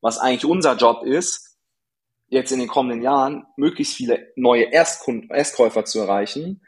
[0.00, 1.56] was eigentlich unser Job ist,
[2.28, 6.60] jetzt in den kommenden Jahren möglichst viele neue Erstkunden, Erstkäufer zu erreichen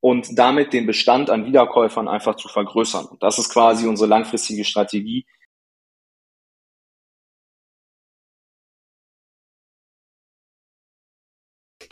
[0.00, 3.06] und damit den Bestand an Wiederkäufern einfach zu vergrößern.
[3.06, 5.26] Und das ist quasi unsere langfristige Strategie,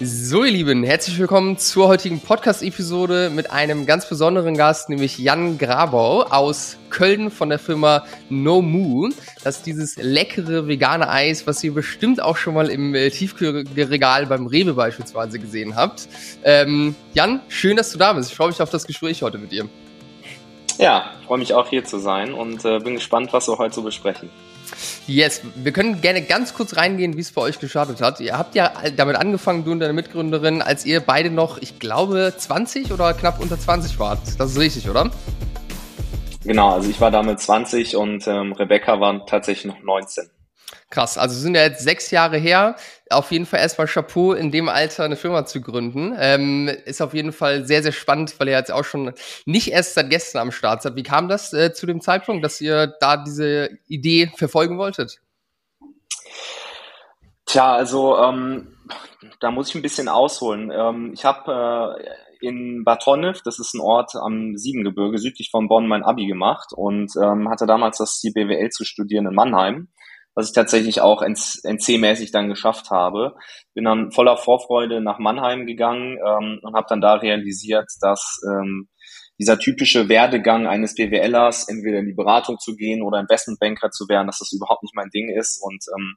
[0.00, 5.56] So, ihr Lieben, herzlich willkommen zur heutigen Podcast-Episode mit einem ganz besonderen Gast, nämlich Jan
[5.56, 9.10] Grabau aus Köln von der Firma No Moo.
[9.45, 14.27] Das ist dieses leckere vegane Eis, was ihr bestimmt auch schon mal im äh, Tiefkühlregal
[14.27, 16.08] beim Rewe beispielsweise gesehen habt.
[16.42, 18.30] Ähm, Jan, schön, dass du da bist.
[18.30, 19.69] Ich freue mich auf das Gespräch heute mit dir.
[20.77, 23.83] Ja, freue mich auch hier zu sein und äh, bin gespannt, was wir heute so
[23.83, 24.28] besprechen.
[25.06, 28.20] Yes, wir können gerne ganz kurz reingehen, wie es bei euch gestartet hat.
[28.20, 32.32] Ihr habt ja damit angefangen, du und deine Mitgründerin, als ihr beide noch, ich glaube,
[32.36, 34.20] 20 oder knapp unter 20 wart.
[34.38, 35.10] Das ist richtig, oder?
[36.45, 40.28] Genau, also ich war damit 20 und ähm, Rebecca war tatsächlich noch 19.
[40.91, 42.77] Krass, also sind ja jetzt sechs Jahre her.
[43.10, 46.14] Auf jeden Fall erstmal Chapeau, in dem Alter eine Firma zu gründen.
[46.19, 49.12] Ähm, ist auf jeden Fall sehr, sehr spannend, weil ihr jetzt auch schon
[49.44, 50.97] nicht erst seit gestern am Start seid.
[50.97, 55.20] Wie kam das äh, zu dem Zeitpunkt, dass ihr da diese Idee verfolgen wolltet?
[57.46, 58.77] Tja, also ähm,
[59.41, 60.70] da muss ich ein bisschen ausholen.
[60.72, 65.69] Ähm, ich habe äh, in Bad Honnef, das ist ein Ort am Siebengebirge, südlich von
[65.69, 69.89] Bonn, mein Abi gemacht und ähm, hatte damals das Ziel, BWL zu studieren in Mannheim
[70.34, 73.34] was ich tatsächlich auch NC-mäßig dann geschafft habe.
[73.74, 78.88] Bin dann voller Vorfreude nach Mannheim gegangen ähm, und habe dann da realisiert, dass ähm,
[79.38, 84.27] dieser typische Werdegang eines BWLers, entweder in die Beratung zu gehen oder Investmentbanker zu werden,
[84.27, 86.14] dass das überhaupt nicht mein Ding ist und ähm,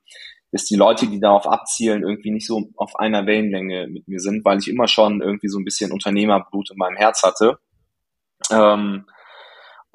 [0.51, 4.45] dass die Leute, die darauf abzielen, irgendwie nicht so auf einer Wellenlänge mit mir sind,
[4.45, 7.59] weil ich immer schon irgendwie so ein bisschen Unternehmerblut in meinem Herz hatte.
[8.51, 9.05] Ähm,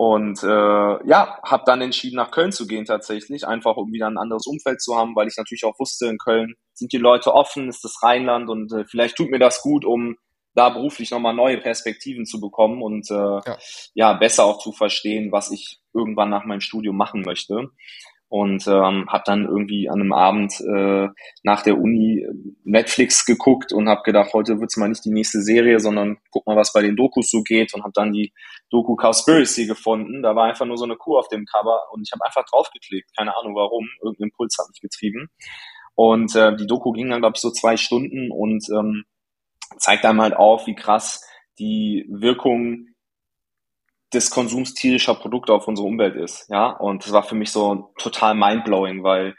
[0.02, 4.18] und äh, ja, habe dann entschieden, nach Köln zu gehen tatsächlich, einfach um wieder ein
[4.18, 7.68] anderes Umfeld zu haben, weil ich natürlich auch wusste, in Köln sind die Leute offen,
[7.68, 10.16] ist das Rheinland und äh, vielleicht tut mir das gut, um
[10.54, 13.58] da beruflich nochmal neue Perspektiven zu bekommen und äh, ja.
[13.94, 17.70] ja, besser auch zu verstehen, was ich irgendwann nach meinem Studium machen möchte
[18.32, 21.08] und ähm, habe dann irgendwie an einem Abend äh,
[21.42, 22.26] nach der Uni
[22.64, 26.56] Netflix geguckt und habe gedacht, heute wird's mal nicht die nächste Serie, sondern guck mal,
[26.56, 28.32] was bei den Dokus so geht und habe dann die
[28.70, 30.22] Doku Cowspiracy gefunden.
[30.22, 33.14] Da war einfach nur so eine Kuh auf dem Cover und ich habe einfach draufgeklickt,
[33.14, 35.28] keine Ahnung warum, irgendein Impuls hat mich getrieben.
[35.94, 39.04] Und äh, die Doku ging dann, glaube ich, so zwei Stunden und ähm,
[39.76, 41.22] zeigt einem halt auf, wie krass
[41.58, 42.86] die Wirkung
[44.14, 46.48] des Konsums tierischer Produkte auf unsere Umwelt ist.
[46.48, 49.34] Ja, und das war für mich so total mindblowing, weil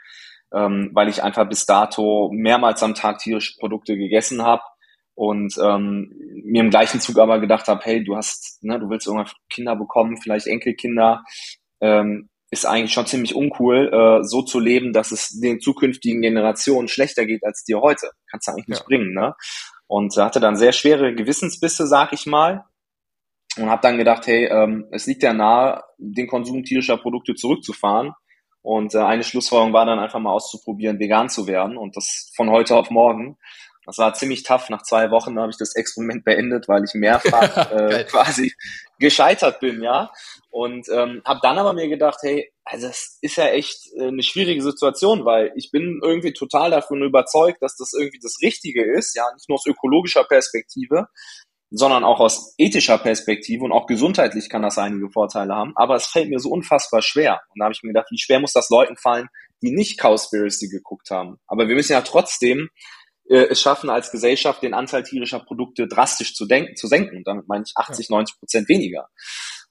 [0.54, 4.62] ähm, weil ich einfach bis dato mehrmals am Tag tierische Produkte gegessen habe
[5.14, 6.12] und ähm,
[6.44, 9.76] mir im gleichen Zug aber gedacht habe, hey, du hast, ne, du willst irgendwann Kinder
[9.76, 11.24] bekommen, vielleicht Enkelkinder,
[11.80, 16.88] ähm, ist eigentlich schon ziemlich uncool, äh, so zu leben, dass es den zukünftigen Generationen
[16.88, 18.10] schlechter geht als dir heute.
[18.30, 18.74] Kannst du eigentlich ja.
[18.74, 19.34] nicht bringen, ne?
[19.86, 22.64] Und hatte dann sehr schwere Gewissensbisse, sag ich mal,
[23.56, 28.12] und habe dann gedacht, hey, ähm, es liegt ja nahe, den Konsum tierischer Produkte zurückzufahren.
[28.62, 32.50] Und äh, eine Schlussfolgerung war dann einfach mal auszuprobieren, vegan zu werden und das von
[32.50, 33.36] heute auf morgen.
[33.84, 34.70] Das war ziemlich tough.
[34.70, 38.54] Nach zwei Wochen habe ich das Experiment beendet, weil ich mehrfach äh, quasi
[38.98, 40.10] gescheitert bin, ja.
[40.50, 44.22] Und ähm, habe dann aber mir gedacht, hey, also das ist ja echt äh, eine
[44.22, 49.14] schwierige Situation, weil ich bin irgendwie total davon überzeugt, dass das irgendwie das Richtige ist,
[49.14, 51.08] ja, nicht nur aus ökologischer Perspektive,
[51.70, 55.72] sondern auch aus ethischer Perspektive und auch gesundheitlich kann das einige Vorteile haben.
[55.76, 57.40] Aber es fällt mir so unfassbar schwer.
[57.50, 59.28] Und da habe ich mir gedacht, wie schwer muss das Leuten fallen,
[59.62, 61.38] die nicht Cowspiracy geguckt haben.
[61.46, 62.68] Aber wir müssen ja trotzdem
[63.28, 67.18] äh, es schaffen, als Gesellschaft den Anteil tierischer Produkte drastisch zu, denken, zu senken.
[67.18, 69.08] Und damit meine ich 80, 90 Prozent weniger.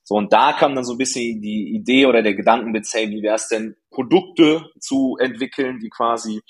[0.03, 3.21] So, und da kam dann so ein bisschen die Idee oder der Gedankenwitz, hey, wie
[3.21, 6.41] wäre es denn, Produkte zu entwickeln, die quasi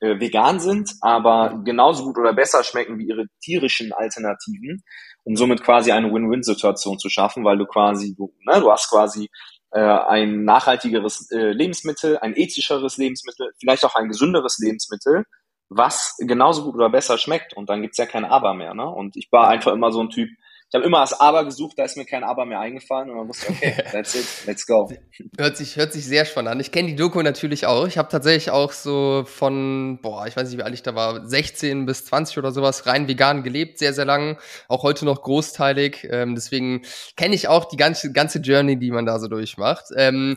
[0.00, 4.82] äh, vegan sind, aber genauso gut oder besser schmecken wie ihre tierischen Alternativen,
[5.24, 9.28] um somit quasi eine Win-Win-Situation zu schaffen, weil du quasi, du, ne, du hast quasi
[9.70, 15.24] äh, ein nachhaltigeres äh, Lebensmittel, ein ethischeres Lebensmittel, vielleicht auch ein gesünderes Lebensmittel,
[15.68, 17.54] was genauso gut oder besser schmeckt.
[17.54, 18.74] Und dann gibt's ja kein Aber mehr.
[18.74, 18.88] Ne?
[18.88, 20.30] Und ich war einfach immer so ein Typ,
[20.70, 23.28] ich habe immer das Aber gesucht, da ist mir kein Aber mehr eingefallen und dann
[23.28, 24.90] wusste okay, that's it, let's go.
[25.38, 26.60] Hört sich, hört sich sehr spannend an.
[26.60, 27.86] Ich kenne die Doku natürlich auch.
[27.86, 31.26] Ich habe tatsächlich auch so von, boah, ich weiß nicht, wie alt ich da war,
[31.26, 34.38] 16 bis 20 oder sowas rein vegan gelebt, sehr, sehr lang.
[34.68, 36.06] Auch heute noch großteilig.
[36.10, 36.82] Ähm, deswegen
[37.16, 39.86] kenne ich auch die ganze, ganze Journey, die man da so durchmacht.
[39.96, 40.36] Ähm,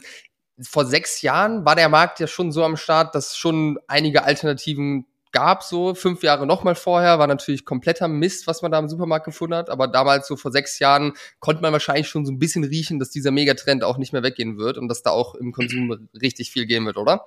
[0.62, 5.07] vor sechs Jahren war der Markt ja schon so am Start, dass schon einige Alternativen
[5.31, 9.25] gab so fünf Jahre nochmal vorher, war natürlich kompletter Mist, was man da im Supermarkt
[9.25, 12.63] gefunden hat, aber damals so vor sechs Jahren konnte man wahrscheinlich schon so ein bisschen
[12.63, 16.10] riechen, dass dieser Megatrend auch nicht mehr weggehen wird und dass da auch im Konsum
[16.22, 17.25] richtig viel gehen wird, oder?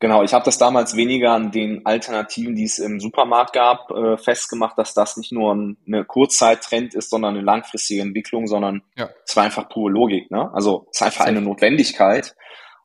[0.00, 4.18] Genau, ich habe das damals weniger an den Alternativen, die es im Supermarkt gab, äh,
[4.18, 9.08] festgemacht, dass das nicht nur ein, eine Kurzzeittrend ist, sondern eine langfristige Entwicklung, sondern ja.
[9.24, 10.30] es war einfach pure Logik.
[10.30, 10.52] Ne?
[10.52, 12.36] Also es ist einfach eine Notwendigkeit.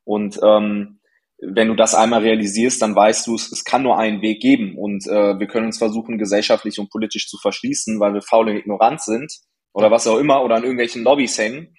[0.06, 0.99] Und ähm,
[1.42, 4.78] wenn du das einmal realisierst, dann weißt du, es, es kann nur einen Weg geben.
[4.78, 8.58] Und äh, wir können uns versuchen, gesellschaftlich und politisch zu verschließen, weil wir faul und
[8.58, 9.32] ignorant sind
[9.74, 11.76] oder was auch immer oder an irgendwelchen Lobbys hängen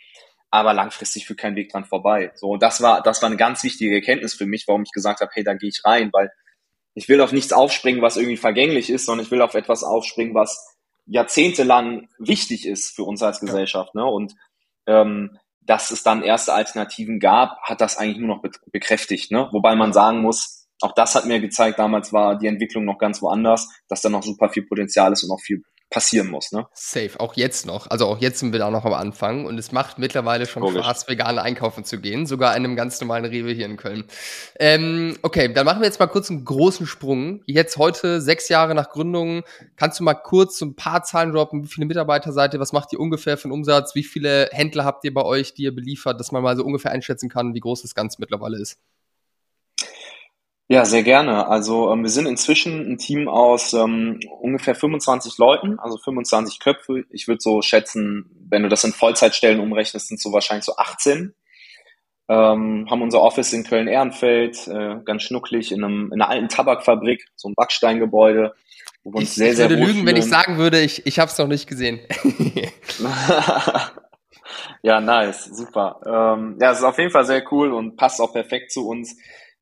[0.50, 2.32] aber langfristig führt kein Weg dran vorbei.
[2.34, 5.30] So, das war, das war eine ganz wichtige Erkenntnis für mich, warum ich gesagt habe,
[5.32, 6.30] hey, da gehe ich rein, weil
[6.94, 10.34] ich will auf nichts aufspringen, was irgendwie vergänglich ist, sondern ich will auf etwas aufspringen,
[10.34, 13.94] was jahrzehntelang wichtig ist für uns als Gesellschaft.
[13.94, 14.04] Ne?
[14.04, 14.34] Und
[14.86, 15.38] ähm,
[15.70, 19.30] dass es dann erste Alternativen gab, hat das eigentlich nur noch bekräftigt.
[19.30, 19.48] Ne?
[19.52, 23.22] Wobei man sagen muss, auch das hat mir gezeigt, damals war die Entwicklung noch ganz
[23.22, 26.52] woanders, dass da noch super viel Potenzial ist und noch viel passieren muss.
[26.52, 26.66] Ne?
[26.72, 27.90] Safe, auch jetzt noch.
[27.90, 30.84] Also auch jetzt sind wir da noch am Anfang und es macht mittlerweile schon Logisch.
[30.84, 34.04] Spaß, vegan einkaufen zu gehen, sogar in einem ganz normalen Rewe hier in Köln.
[34.58, 37.42] Ähm, okay, dann machen wir jetzt mal kurz einen großen Sprung.
[37.46, 39.42] Jetzt heute, sechs Jahre nach Gründung,
[39.76, 42.72] kannst du mal kurz so ein paar Zahlen droppen, wie viele Mitarbeiter seid ihr, was
[42.72, 45.74] macht ihr ungefähr für einen Umsatz, wie viele Händler habt ihr bei euch, die ihr
[45.74, 48.78] beliefert, dass man mal so ungefähr einschätzen kann, wie groß das Ganze mittlerweile ist?
[50.70, 51.48] Ja, sehr gerne.
[51.48, 57.02] Also ähm, wir sind inzwischen ein Team aus ähm, ungefähr 25 Leuten, also 25 Köpfe.
[57.10, 61.34] Ich würde so schätzen, wenn du das in Vollzeitstellen umrechnest, sind so wahrscheinlich so 18.
[62.28, 67.26] Ähm, haben unser Office in Köln-Ehrenfeld, äh, ganz schnucklig, in, einem, in einer alten Tabakfabrik,
[67.34, 68.54] so ein Backsteingebäude,
[69.02, 71.18] wo wir uns ich, sehr, ich sehr würde lügen, wenn ich sagen würde, ich, ich
[71.18, 71.98] habe es noch nicht gesehen.
[74.82, 76.00] ja, nice, super.
[76.06, 79.16] Ähm, ja, es ist auf jeden Fall sehr cool und passt auch perfekt zu uns.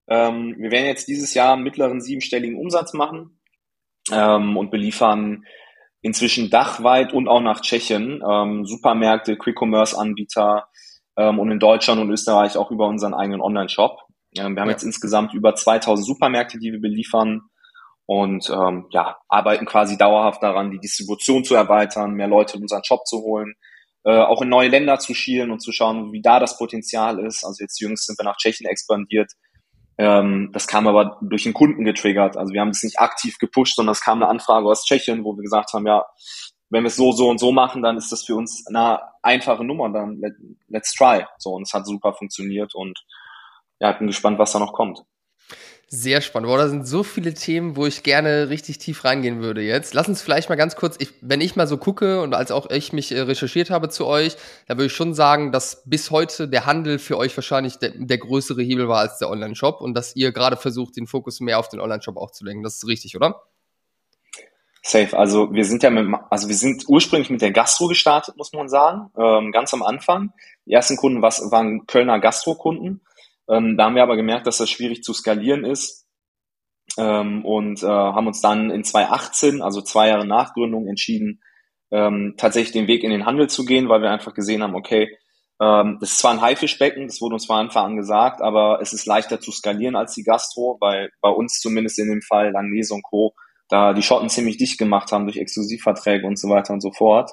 [0.09, 3.41] Ähm, wir werden jetzt dieses Jahr einen mittleren siebenstelligen Umsatz machen
[4.11, 5.45] ähm, und beliefern
[6.01, 10.69] inzwischen dachweit und auch nach Tschechien ähm, Supermärkte, Quick-Commerce-Anbieter
[11.17, 13.99] ähm, und in Deutschland und Österreich auch über unseren eigenen Online-Shop.
[14.37, 14.75] Ähm, wir haben ja.
[14.75, 17.43] jetzt insgesamt über 2000 Supermärkte, die wir beliefern
[18.07, 22.85] und ähm, ja, arbeiten quasi dauerhaft daran, die Distribution zu erweitern, mehr Leute in unseren
[22.85, 23.55] Shop zu holen,
[24.05, 27.45] äh, auch in neue Länder zu schielen und zu schauen, wie da das Potenzial ist.
[27.45, 29.33] Also jetzt jüngst sind wir nach Tschechien expandiert,
[29.99, 32.37] ähm, das kam aber durch den Kunden getriggert.
[32.37, 35.37] Also wir haben es nicht aktiv gepusht, sondern es kam eine Anfrage aus Tschechien, wo
[35.37, 36.05] wir gesagt haben, ja,
[36.71, 39.65] wenn wir es so, so und so machen, dann ist das für uns eine einfache
[39.65, 40.35] Nummer, dann let,
[40.69, 41.25] let's try.
[41.39, 42.99] So, und es hat super funktioniert und
[43.81, 45.03] ja, bin gespannt, was da noch kommt.
[45.91, 46.49] Sehr spannend.
[46.49, 49.95] Boah, da sind so viele Themen, wo ich gerne richtig tief reingehen würde jetzt.
[49.95, 52.69] Lass uns vielleicht mal ganz kurz, ich, wenn ich mal so gucke und als auch
[52.69, 54.37] ich mich äh, recherchiert habe zu euch,
[54.67, 58.19] da würde ich schon sagen, dass bis heute der Handel für euch wahrscheinlich der, der
[58.19, 61.71] größere Hebel war als der Online-Shop und dass ihr gerade versucht, den Fokus mehr auf
[61.71, 62.63] den Online-Shop auch zu lenken.
[62.63, 63.45] Das ist richtig, oder?
[64.83, 65.17] Safe.
[65.17, 68.69] Also wir sind ja mit, also wir sind ursprünglich mit der Gastro gestartet, muss man
[68.69, 70.35] sagen, ähm, ganz am Anfang.
[70.67, 73.01] Die ersten Kunden was, waren Kölner Gastro-Kunden.
[73.49, 76.07] Ähm, da haben wir aber gemerkt, dass das schwierig zu skalieren ist
[76.97, 81.41] ähm, und äh, haben uns dann in 2018, also zwei Jahre nach Gründung, entschieden,
[81.91, 85.17] ähm, tatsächlich den Weg in den Handel zu gehen, weil wir einfach gesehen haben, okay,
[85.61, 88.93] ähm, das ist zwar ein Haifischbecken, das wurde uns von Anfang an gesagt, aber es
[88.93, 92.95] ist leichter zu skalieren als die Gastro, weil bei uns zumindest in dem Fall Langnese
[92.95, 93.35] und Co.
[93.69, 97.33] da die Schotten ziemlich dicht gemacht haben durch Exklusivverträge und so weiter und so fort.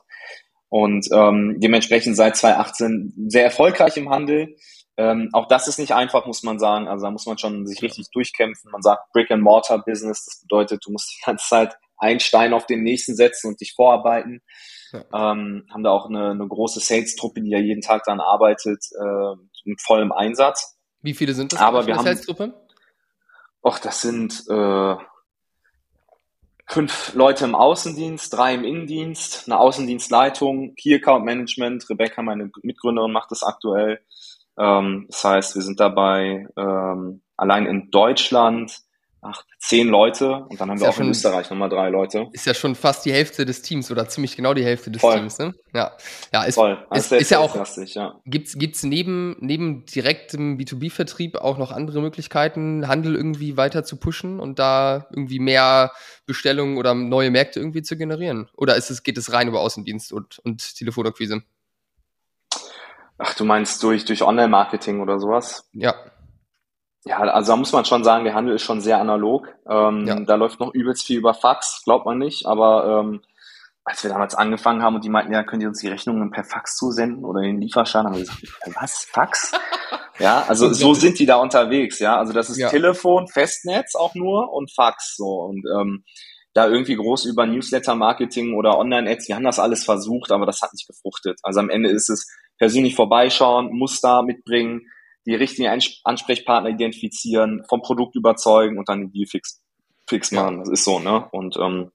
[0.69, 4.55] Und ähm, dementsprechend seit 2018 sehr erfolgreich im Handel.
[4.97, 6.87] Ähm, auch das ist nicht einfach, muss man sagen.
[6.87, 8.71] Also da muss man schon sich richtig durchkämpfen.
[8.71, 10.25] Man sagt Brick-and-Mortar-Business.
[10.25, 13.73] Das bedeutet, du musst die ganze Zeit einen Stein auf den nächsten setzen und dich
[13.73, 14.41] vorarbeiten.
[14.91, 15.31] Ja.
[15.31, 19.35] Ähm, haben da auch eine, eine große Sales-Truppe, die ja jeden Tag daran arbeitet, äh,
[19.65, 20.77] mit vollem Einsatz.
[21.01, 21.59] Wie viele sind das?
[21.59, 22.53] Aber wir haben Sales-Truppe?
[23.63, 24.95] Och, das sind äh,
[26.67, 31.89] fünf Leute im Außendienst, drei im Innendienst, eine Außendienstleitung, Key Account Management.
[31.89, 33.99] Rebecca, meine Mitgründerin, macht das aktuell.
[34.57, 38.85] Ähm, das heißt, wir sind dabei ähm, allein in Deutschland
[39.25, 41.89] acht, zehn Leute und dann haben ist wir ja auch schon, in Österreich nochmal drei
[41.89, 42.27] Leute.
[42.31, 45.15] Ist ja schon fast die Hälfte des Teams oder ziemlich genau die Hälfte des Voll.
[45.15, 45.53] Teams, ne?
[45.73, 45.91] Ja.
[46.31, 46.77] Ja, ist, Voll.
[46.89, 48.21] Also ist, ist ja auch, ja.
[48.25, 54.39] gibt's, gibt's neben, neben direktem B2B-Vertrieb auch noch andere Möglichkeiten, Handel irgendwie weiter zu pushen
[54.39, 55.91] und da irgendwie mehr
[56.25, 58.49] Bestellungen oder neue Märkte irgendwie zu generieren?
[58.55, 61.41] Oder ist es, geht es rein über Außendienst und, und Telefonakquise?
[63.17, 65.69] Ach, du meinst durch, durch Online-Marketing oder sowas?
[65.73, 65.95] Ja.
[67.05, 69.47] Ja, also da muss man schon sagen, der Handel ist schon sehr analog.
[69.69, 70.19] Ähm, ja.
[70.19, 72.47] Da läuft noch übelst viel über Fax, glaubt man nicht.
[72.47, 73.21] Aber ähm,
[73.83, 76.43] als wir damals angefangen haben und die meinten, ja, könnt ihr uns die Rechnungen per
[76.43, 78.41] Fax zusenden oder den Lieferschein, haben wir gesagt,
[78.73, 79.51] was, Fax?
[80.19, 82.17] ja, also so sind die da unterwegs, ja.
[82.17, 82.69] Also das ist ja.
[82.69, 85.41] Telefon, Festnetz auch nur und Fax so.
[85.41, 86.03] Und ähm,
[86.55, 90.73] da irgendwie groß über Newsletter-Marketing oder Online-Ads, wir haben das alles versucht, aber das hat
[90.73, 91.39] nicht gefruchtet.
[91.43, 92.25] Also am Ende ist es
[92.57, 94.81] persönlich vorbeischauen, Muster mitbringen,
[95.25, 95.67] die richtigen
[96.03, 99.61] Ansprechpartner identifizieren, vom Produkt überzeugen und dann den Deal fix,
[100.07, 100.57] fix machen.
[100.57, 100.59] Ja.
[100.59, 101.27] Das ist so, ne?
[101.31, 101.91] Und ähm,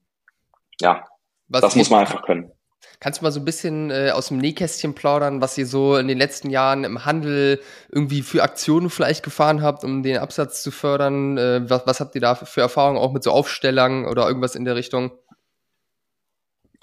[0.79, 1.05] ja,
[1.47, 2.51] was das muss man einfach können.
[2.99, 6.07] Kannst du mal so ein bisschen äh, aus dem Nähkästchen plaudern, was ihr so in
[6.07, 10.71] den letzten Jahren im Handel irgendwie für Aktionen vielleicht gefahren habt, um den Absatz zu
[10.71, 11.37] fördern?
[11.37, 14.65] Äh, was, was habt ihr da für Erfahrungen auch mit so Aufstellern oder irgendwas in
[14.65, 15.11] der Richtung?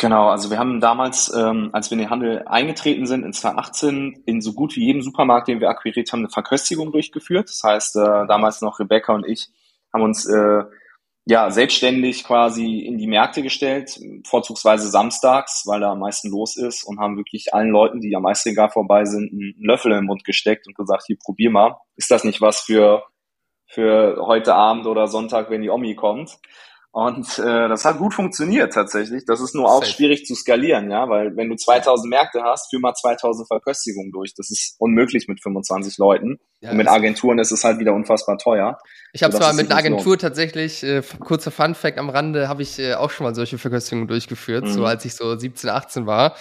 [0.00, 4.22] Genau, also wir haben damals, ähm, als wir in den Handel eingetreten sind, in 2018,
[4.26, 7.48] in so gut wie jedem Supermarkt, den wir akquiriert haben, eine Verköstigung durchgeführt.
[7.48, 9.48] Das heißt, äh, damals noch Rebecca und ich
[9.92, 10.62] haben uns äh,
[11.26, 16.84] ja, selbstständig quasi in die Märkte gestellt, vorzugsweise samstags, weil da am meisten los ist
[16.84, 20.22] und haben wirklich allen Leuten, die am meisten gar vorbei sind, einen Löffel im Mund
[20.24, 21.76] gesteckt und gesagt, hier, probier mal.
[21.96, 23.02] Ist das nicht was für,
[23.66, 26.38] für heute Abend oder Sonntag, wenn die Omi kommt?
[26.90, 29.24] Und äh, das hat gut funktioniert tatsächlich.
[29.26, 29.92] Das ist nur auch Safe.
[29.92, 34.32] schwierig zu skalieren, ja, weil wenn du 2000 Märkte hast, führ mal 2000 Verköstigungen durch.
[34.34, 36.38] Das ist unmöglich mit 25 Leuten.
[36.60, 38.78] Ja, und mit Agenturen ist es halt wieder unfassbar teuer.
[39.12, 40.22] Ich habe zwar mit einer Agentur lohnt.
[40.22, 44.08] tatsächlich, äh, kurzer Fun Fact am Rande, habe ich äh, auch schon mal solche Verköstigungen
[44.08, 44.72] durchgeführt, mhm.
[44.72, 46.36] so als ich so 17, 18 war.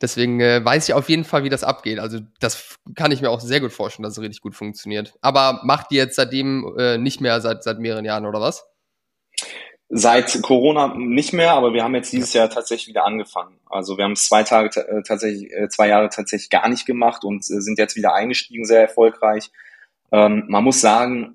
[0.00, 1.98] Deswegen äh, weiß ich auf jeden Fall, wie das abgeht.
[1.98, 5.14] Also das kann ich mir auch sehr gut vorstellen, dass es richtig gut funktioniert.
[5.20, 8.64] Aber macht ihr jetzt seitdem äh, nicht mehr seit, seit mehreren Jahren oder was?
[9.92, 13.58] Seit Corona nicht mehr, aber wir haben jetzt dieses Jahr tatsächlich wieder angefangen.
[13.68, 17.24] Also wir haben es zwei Tage äh, tatsächlich, äh, zwei Jahre tatsächlich gar nicht gemacht
[17.24, 19.50] und äh, sind jetzt wieder eingestiegen, sehr erfolgreich.
[20.12, 21.34] Ähm, man muss sagen,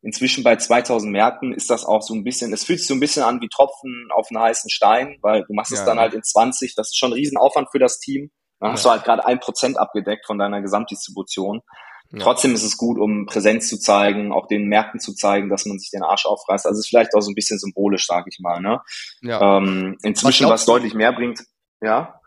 [0.00, 3.00] inzwischen bei 2000 Märkten ist das auch so ein bisschen, es fühlt sich so ein
[3.00, 5.78] bisschen an wie Tropfen auf einen heißen Stein, weil du machst ja.
[5.78, 8.30] es dann halt in 20, das ist schon ein Riesenaufwand für das Team.
[8.60, 11.62] Dann hast du halt gerade ein Prozent abgedeckt von deiner Gesamtdistribution.
[12.10, 12.20] Ja.
[12.20, 15.78] Trotzdem ist es gut, um Präsenz zu zeigen, auch den Märkten zu zeigen, dass man
[15.78, 16.64] sich den Arsch aufreißt.
[16.64, 18.60] Also es ist vielleicht auch so ein bisschen symbolisch, sage ich mal.
[18.60, 18.80] Ne?
[19.20, 19.58] Ja.
[19.58, 21.44] Ähm, inzwischen, was, was deutlich mehr bringt,
[21.82, 22.20] ja.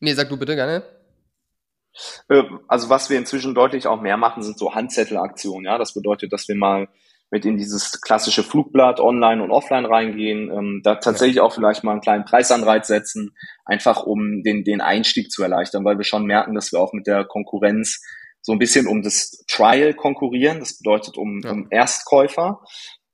[0.00, 0.82] Nee, sag du bitte gerne.
[2.28, 5.66] Äh, also was wir inzwischen deutlich auch mehr machen, sind so Handzettelaktionen.
[5.66, 6.88] Ja, das bedeutet, dass wir mal
[7.30, 11.42] mit in dieses klassische Flugblatt online und offline reingehen, ähm, da tatsächlich ja.
[11.42, 15.98] auch vielleicht mal einen kleinen Preisanreiz setzen, einfach um den, den Einstieg zu erleichtern, weil
[15.98, 18.02] wir schon merken, dass wir auch mit der Konkurrenz
[18.48, 20.60] so ein bisschen um das Trial konkurrieren.
[20.60, 21.52] Das bedeutet um, ja.
[21.52, 22.62] um Erstkäufer.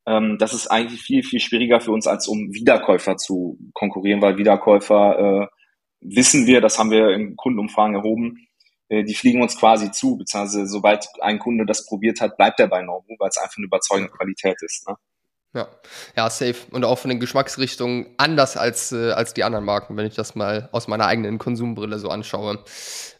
[0.07, 4.39] Ähm, das ist eigentlich viel, viel schwieriger für uns, als um Wiederkäufer zu konkurrieren, weil
[4.39, 5.47] Wiederkäufer äh,
[6.01, 8.47] wissen wir, das haben wir in Kundenumfragen erhoben,
[8.89, 12.69] äh, die fliegen uns quasi zu, beziehungsweise sobald ein Kunde das probiert hat, bleibt er
[12.69, 14.87] bei Normu, weil es einfach eine überzeugende Qualität ist.
[14.87, 14.95] Ne?
[15.53, 15.69] Ja,
[16.17, 16.59] ja, safe.
[16.71, 20.37] Und auch von den Geschmacksrichtungen anders als, äh, als die anderen Marken, wenn ich das
[20.37, 22.63] mal aus meiner eigenen Konsumbrille so anschaue.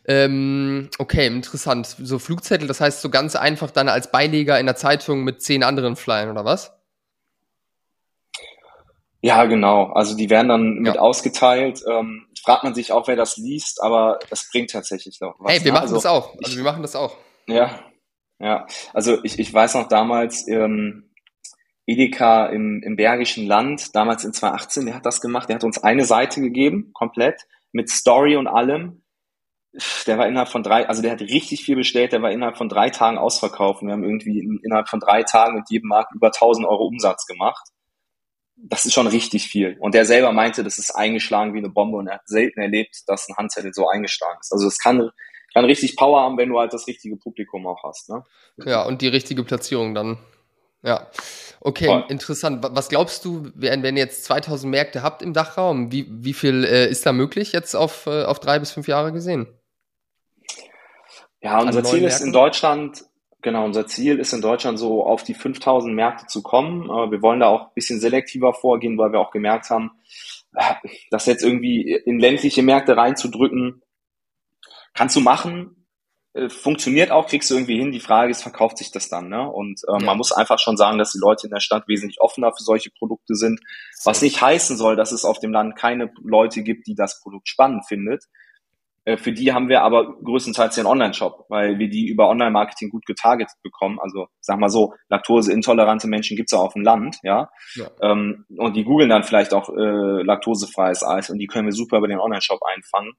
[0.07, 1.87] Ähm, okay, interessant.
[1.87, 5.63] So Flugzettel, das heißt so ganz einfach dann als Beileger in der Zeitung mit zehn
[5.63, 6.73] anderen Flyern, oder was?
[9.23, 9.85] Ja, genau.
[9.95, 11.01] Also die werden dann mit ja.
[11.01, 11.83] ausgeteilt.
[11.91, 15.51] Ähm, fragt man sich auch, wer das liest, aber das bringt tatsächlich noch was.
[15.51, 15.79] Hey, wir ne?
[15.79, 16.35] machen also, das auch.
[16.35, 17.17] Also ich, wir machen das auch.
[17.47, 17.81] Ja,
[18.39, 18.67] ja.
[18.93, 21.11] Also ich, ich weiß noch damals, ähm,
[21.87, 25.83] Edeka im, im Bergischen Land, damals in 2018, der hat das gemacht, der hat uns
[25.83, 29.04] eine Seite gegeben, komplett, mit Story und allem.
[30.07, 32.69] Der war innerhalb von drei, also der hat richtig viel bestellt, der war innerhalb von
[32.69, 33.83] drei Tagen ausverkauft.
[33.83, 37.27] Wir haben irgendwie in, innerhalb von drei Tagen mit jedem Markt über 1000 Euro Umsatz
[37.27, 37.69] gemacht.
[38.57, 39.77] Das ist schon richtig viel.
[39.81, 43.03] Und der selber meinte, das ist eingeschlagen wie eine Bombe und er hat selten erlebt,
[43.09, 44.53] dass ein Handzettel so eingeschlagen ist.
[44.53, 45.11] Also es kann,
[45.53, 48.11] kann richtig Power haben, wenn du halt das richtige Publikum auch hast.
[48.11, 48.23] Ne?
[48.65, 50.19] Ja, und die richtige Platzierung dann.
[50.85, 51.11] Ja,
[51.61, 52.05] okay, Voll.
[52.09, 52.65] interessant.
[52.71, 56.63] Was glaubst du, wenn, wenn ihr jetzt 2000 Märkte habt im Dachraum, wie, wie viel
[56.63, 59.49] äh, ist da möglich jetzt auf, äh, auf drei bis fünf Jahre gesehen?
[61.45, 63.05] Ja, unser Ziel ist in Deutschland,
[63.43, 66.85] genau, unser Ziel ist in Deutschland so auf die 5000 Märkte zu kommen.
[66.85, 69.91] Äh, wir wollen da auch ein bisschen selektiver vorgehen, weil wir auch gemerkt haben,
[70.55, 70.75] äh,
[71.11, 73.83] das jetzt irgendwie in ländliche Märkte reinzudrücken,
[74.95, 75.87] kannst du machen,
[76.33, 77.93] äh, funktioniert auch, kriegst du irgendwie hin.
[77.93, 79.29] Die Frage ist, verkauft sich das dann?
[79.29, 79.47] Ne?
[79.47, 79.99] Und äh, ja.
[79.99, 82.89] man muss einfach schon sagen, dass die Leute in der Stadt wesentlich offener für solche
[82.91, 83.61] Produkte sind.
[84.03, 87.49] Was nicht heißen soll, dass es auf dem Land keine Leute gibt, die das Produkt
[87.49, 88.25] spannend findet.
[89.05, 93.05] Äh, für die haben wir aber größtenteils den Online-Shop, weil wir die über Online-Marketing gut
[93.07, 93.99] getargetet bekommen.
[94.01, 97.51] Also sag mal so, laktoseintolerante Menschen gibt's auch auf dem Land, ja.
[97.75, 97.91] ja.
[98.01, 101.99] Ähm, und die googeln dann vielleicht auch äh, laktosefreies Eis und die können wir super
[101.99, 103.13] über den Online-Shop einfangen.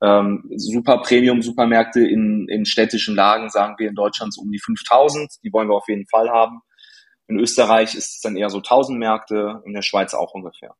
[0.00, 5.38] Ähm, super Premium-Supermärkte in, in städtischen Lagen, sagen wir in Deutschland so um die 5000.
[5.42, 6.60] Die wollen wir auf jeden Fall haben.
[7.26, 10.74] In Österreich ist es dann eher so 1000 Märkte, in der Schweiz auch ungefähr.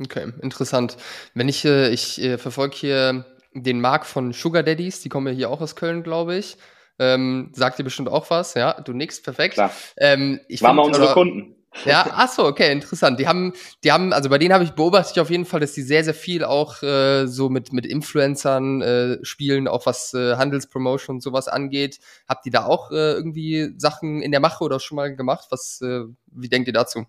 [0.00, 0.96] Okay, interessant.
[1.34, 5.32] Wenn ich, äh, ich äh, verfolge hier den Markt von Sugar Daddies, die kommen ja
[5.32, 6.56] hier auch aus Köln, glaube ich.
[6.98, 8.80] Ähm, sagt dir bestimmt auch was, ja?
[8.80, 9.54] Du nix, perfekt.
[9.54, 9.72] Klar.
[9.96, 11.54] Ähm, ich Waren find, unsere oder, Kunden.
[11.84, 13.20] Ja, ach so, okay, interessant.
[13.20, 13.52] Die haben,
[13.84, 16.14] die haben, also bei denen habe ich beobachtet auf jeden Fall, dass die sehr, sehr
[16.14, 21.46] viel auch äh, so mit mit Influencern äh, spielen, auch was äh, Handelspromotion und sowas
[21.46, 22.00] angeht.
[22.26, 25.48] Habt ihr da auch äh, irgendwie Sachen in der Mache oder schon mal gemacht?
[25.50, 27.06] Was, äh, wie denkt ihr dazu?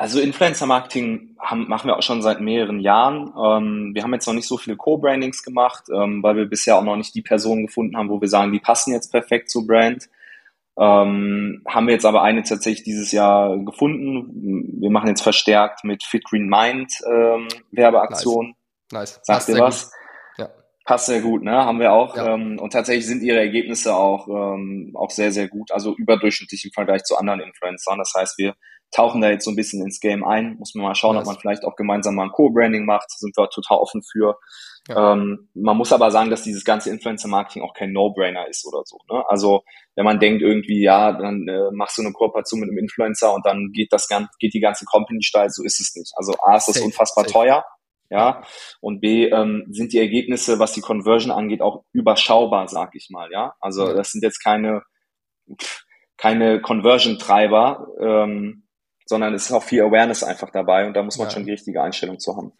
[0.00, 3.32] Also Influencer-Marketing machen wir auch schon seit mehreren Jahren.
[3.36, 6.84] Ähm, wir haben jetzt noch nicht so viele Co-Brandings gemacht, ähm, weil wir bisher auch
[6.84, 10.08] noch nicht die Personen gefunden haben, wo wir sagen, die passen jetzt perfekt zur Brand.
[10.78, 14.80] Ähm, haben wir jetzt aber eine tatsächlich dieses Jahr gefunden.
[14.80, 18.54] Wir machen jetzt verstärkt mit Fit Green Mind ähm, Werbeaktionen.
[18.92, 19.16] Nice.
[19.16, 19.20] nice.
[19.24, 19.90] Sagt ihr was?
[20.36, 20.48] Ja.
[20.84, 21.50] Passt sehr gut, ne?
[21.50, 22.16] Haben wir auch.
[22.16, 22.34] Ja.
[22.34, 25.72] Ähm, und tatsächlich sind ihre Ergebnisse auch, ähm, auch sehr, sehr gut.
[25.72, 27.98] Also überdurchschnittlich im Vergleich zu anderen Influencern.
[27.98, 28.54] Das heißt, wir
[28.90, 30.56] tauchen da jetzt so ein bisschen ins Game ein.
[30.58, 31.26] Muss man mal schauen, nice.
[31.26, 33.10] ob man vielleicht auch gemeinsam mal ein Co-Branding macht.
[33.10, 34.38] Sind wir total offen für.
[34.88, 35.12] Ja.
[35.12, 38.98] Ähm, man muss aber sagen, dass dieses ganze Influencer-Marketing auch kein No-Brainer ist oder so.
[39.10, 39.22] Ne?
[39.28, 39.62] Also
[39.96, 43.44] wenn man denkt irgendwie, ja, dann äh, machst du eine Kooperation mit einem Influencer und
[43.44, 46.12] dann geht das ganze, geht die ganze Company steil, so ist es nicht.
[46.16, 47.34] Also A ist das safe, unfassbar safe.
[47.34, 47.64] teuer,
[48.10, 48.42] ja,
[48.80, 53.30] und B ähm, sind die Ergebnisse, was die Conversion angeht, auch überschaubar, sag ich mal,
[53.30, 53.54] ja.
[53.60, 54.82] Also das sind jetzt keine
[56.18, 58.64] keine Conversion-Treiber, ähm,
[59.08, 61.32] sondern es ist auch viel Awareness einfach dabei und da muss man ja.
[61.32, 62.52] schon die richtige Einstellung zu haben.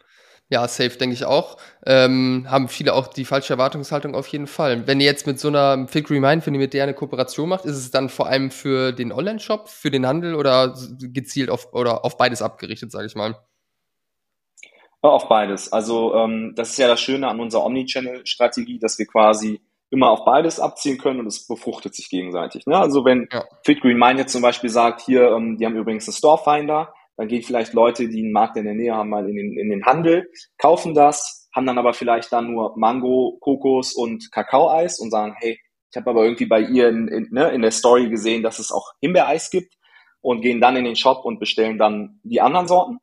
[0.51, 1.57] Ja, safe denke ich auch.
[1.85, 4.87] Ähm, haben viele auch die falsche Erwartungshaltung auf jeden Fall.
[4.87, 7.65] Wenn ihr jetzt mit so einer Fig Remind, wenn ihr mit der eine Kooperation macht,
[7.65, 12.03] ist es dann vor allem für den Online-Shop, für den Handel oder gezielt auf oder
[12.03, 13.37] auf beides abgerichtet, sage ich mal?
[15.01, 15.71] Auf beides.
[15.71, 20.25] Also ähm, das ist ja das Schöne an unserer Omnichannel-Strategie, dass wir quasi immer auf
[20.25, 22.65] beides abziehen können und es befruchtet sich gegenseitig.
[22.65, 22.77] Ne?
[22.77, 23.43] Also wenn ja.
[23.63, 27.27] Fit Green Mind jetzt zum Beispiel sagt, hier, ähm, die haben übrigens einen Storefinder, dann
[27.27, 29.85] gehen vielleicht Leute, die einen Markt in der Nähe haben, mal in den, in den
[29.85, 35.35] Handel, kaufen das, haben dann aber vielleicht dann nur Mango, Kokos und Kakaoeis und sagen,
[35.39, 35.59] hey,
[35.91, 38.71] ich habe aber irgendwie bei ihr in, in, ne, in der Story gesehen, dass es
[38.71, 39.73] auch Himbeereis gibt
[40.21, 42.99] und gehen dann in den Shop und bestellen dann die anderen Sorten.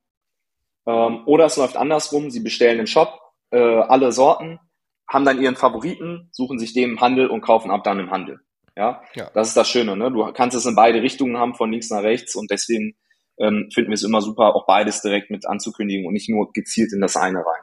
[0.86, 3.18] Ähm, oder es läuft andersrum, sie bestellen im Shop
[3.50, 4.60] äh, alle Sorten,
[5.08, 8.40] haben dann ihren Favoriten, suchen sich den im Handel und kaufen ab dann im Handel.
[8.76, 9.30] Ja, ja.
[9.32, 9.96] das ist das Schöne.
[9.96, 10.10] Ne?
[10.10, 12.94] Du kannst es in beide Richtungen haben, von links nach rechts und deswegen
[13.38, 16.92] ähm, finden wir es immer super, auch beides direkt mit anzukündigen und nicht nur gezielt
[16.92, 17.62] in das eine rein.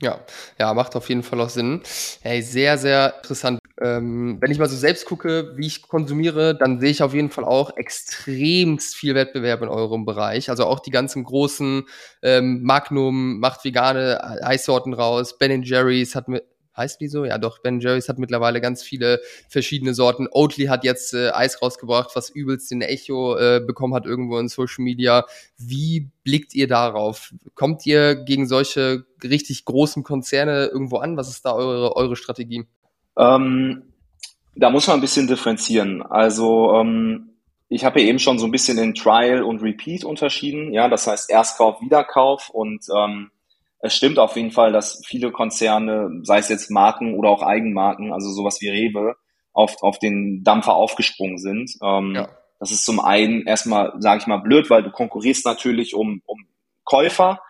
[0.00, 0.20] Ja,
[0.60, 1.82] ja, macht auf jeden Fall auch Sinn.
[2.22, 3.58] Hey, sehr, sehr interessant.
[3.80, 7.30] Ähm, wenn ich mal so selbst gucke, wie ich konsumiere, dann sehe ich auf jeden
[7.30, 10.50] Fall auch extremst viel Wettbewerb in eurem Bereich.
[10.50, 11.84] Also auch die ganzen großen
[12.22, 16.44] ähm, Magnum macht vegane Eissorten raus, Ben Jerry's hat mit
[16.78, 17.24] heißt die so?
[17.24, 20.28] Ja, doch, Ben Jerry's hat mittlerweile ganz viele verschiedene Sorten.
[20.30, 24.48] Oatly hat jetzt äh, Eis rausgebracht, was übelst den Echo äh, bekommen hat irgendwo in
[24.48, 25.26] Social Media.
[25.58, 27.34] Wie blickt ihr darauf?
[27.54, 31.16] Kommt ihr gegen solche richtig großen Konzerne irgendwo an?
[31.16, 32.64] Was ist da eure, eure Strategie?
[33.18, 33.82] Ähm,
[34.54, 36.02] da muss man ein bisschen differenzieren.
[36.02, 37.30] Also, ähm,
[37.68, 40.72] ich habe ja eben schon so ein bisschen in Trial und Repeat unterschieden.
[40.72, 43.30] Ja, das heißt Erstkauf, Wiederkauf und ähm,
[43.80, 48.12] es stimmt auf jeden Fall, dass viele Konzerne, sei es jetzt Marken oder auch Eigenmarken,
[48.12, 49.16] also sowas wie Rewe,
[49.52, 51.72] auf, auf den Dampfer aufgesprungen sind.
[51.82, 52.28] Ähm, ja.
[52.60, 56.46] Das ist zum einen erstmal, sage ich mal, blöd, weil du konkurrierst natürlich um, um
[56.84, 57.40] Käufer.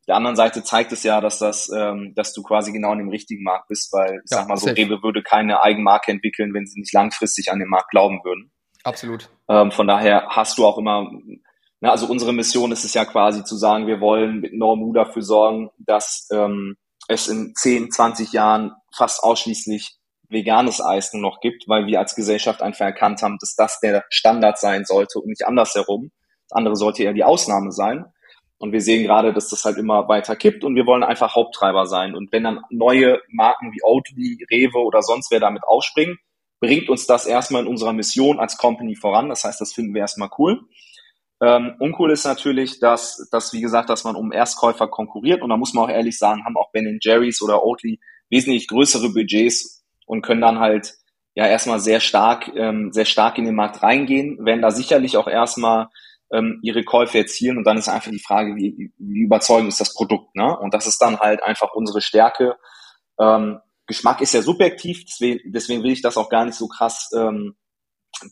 [0.00, 2.98] Auf der anderen Seite zeigt es ja, dass das, ähm, dass du quasi genau in
[2.98, 4.78] dem richtigen Markt bist, weil ich ja, sag mal so, safe.
[4.78, 8.50] Rewe würde keine Eigenmarke entwickeln, wenn sie nicht langfristig an den Markt glauben würden.
[8.84, 9.30] Absolut.
[9.48, 11.10] Ähm, von daher hast du auch immer
[11.80, 15.22] na, also unsere Mission ist es ja quasi zu sagen, wir wollen mit Normu dafür
[15.22, 16.76] sorgen, dass ähm,
[17.08, 19.96] es in 10, 20 Jahren fast ausschließlich
[20.28, 24.04] veganes Eis nur noch gibt, weil wir als Gesellschaft einfach erkannt haben, dass das der
[24.10, 26.10] Standard sein sollte und nicht andersherum.
[26.48, 28.04] Das andere sollte eher die Ausnahme sein.
[28.58, 31.86] Und wir sehen gerade, dass das halt immer weiter kippt und wir wollen einfach Haupttreiber
[31.86, 32.16] sein.
[32.16, 36.18] Und wenn dann neue Marken wie Oatly, Rewe oder sonst wer damit aufspringen,
[36.60, 39.28] bringt uns das erstmal in unserer Mission als Company voran.
[39.28, 40.60] Das heißt, das finden wir erstmal cool.
[41.40, 45.56] Ähm, uncool ist natürlich, dass, dass, wie gesagt, dass man um Erstkäufer konkurriert und da
[45.56, 50.22] muss man auch ehrlich sagen, haben auch Ben Jerry's oder Oatly wesentlich größere Budgets und
[50.22, 50.94] können dann halt
[51.34, 55.28] ja erstmal sehr stark, ähm, sehr stark in den Markt reingehen, werden da sicherlich auch
[55.28, 55.88] erstmal
[56.32, 59.94] ähm, ihre Käufe erzielen und dann ist einfach die Frage, wie, wie überzeugend ist das
[59.94, 60.58] Produkt, ne?
[60.58, 62.56] Und das ist dann halt einfach unsere Stärke.
[63.20, 67.10] Ähm, Geschmack ist ja subjektiv, deswegen, deswegen will ich das auch gar nicht so krass
[67.16, 67.56] ähm,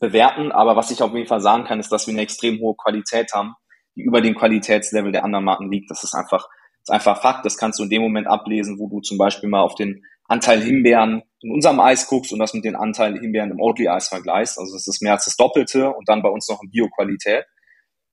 [0.01, 0.53] bewerten.
[0.53, 3.33] Aber was ich auf jeden Fall sagen kann, ist, dass wir eine extrem hohe Qualität
[3.33, 3.55] haben,
[3.97, 5.91] die über dem Qualitätslevel der anderen Marken liegt.
[5.91, 6.49] Das ist einfach,
[6.85, 7.45] das ist einfach Fakt.
[7.45, 10.61] Das kannst du in dem Moment ablesen, wo du zum Beispiel mal auf den Anteil
[10.61, 14.59] Himbeeren in unserem Eis guckst und das mit den Anteil Himbeeren im Oatly-Eis vergleichst.
[14.59, 17.45] Also das ist mehr als das Doppelte und dann bei uns noch in Bio-Qualität.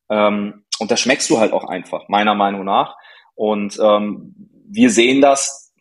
[0.10, 2.96] Ähm, und das schmeckst du halt auch einfach, meiner Meinung nach.
[3.36, 4.36] Und ähm,
[4.70, 5.74] wir sehen das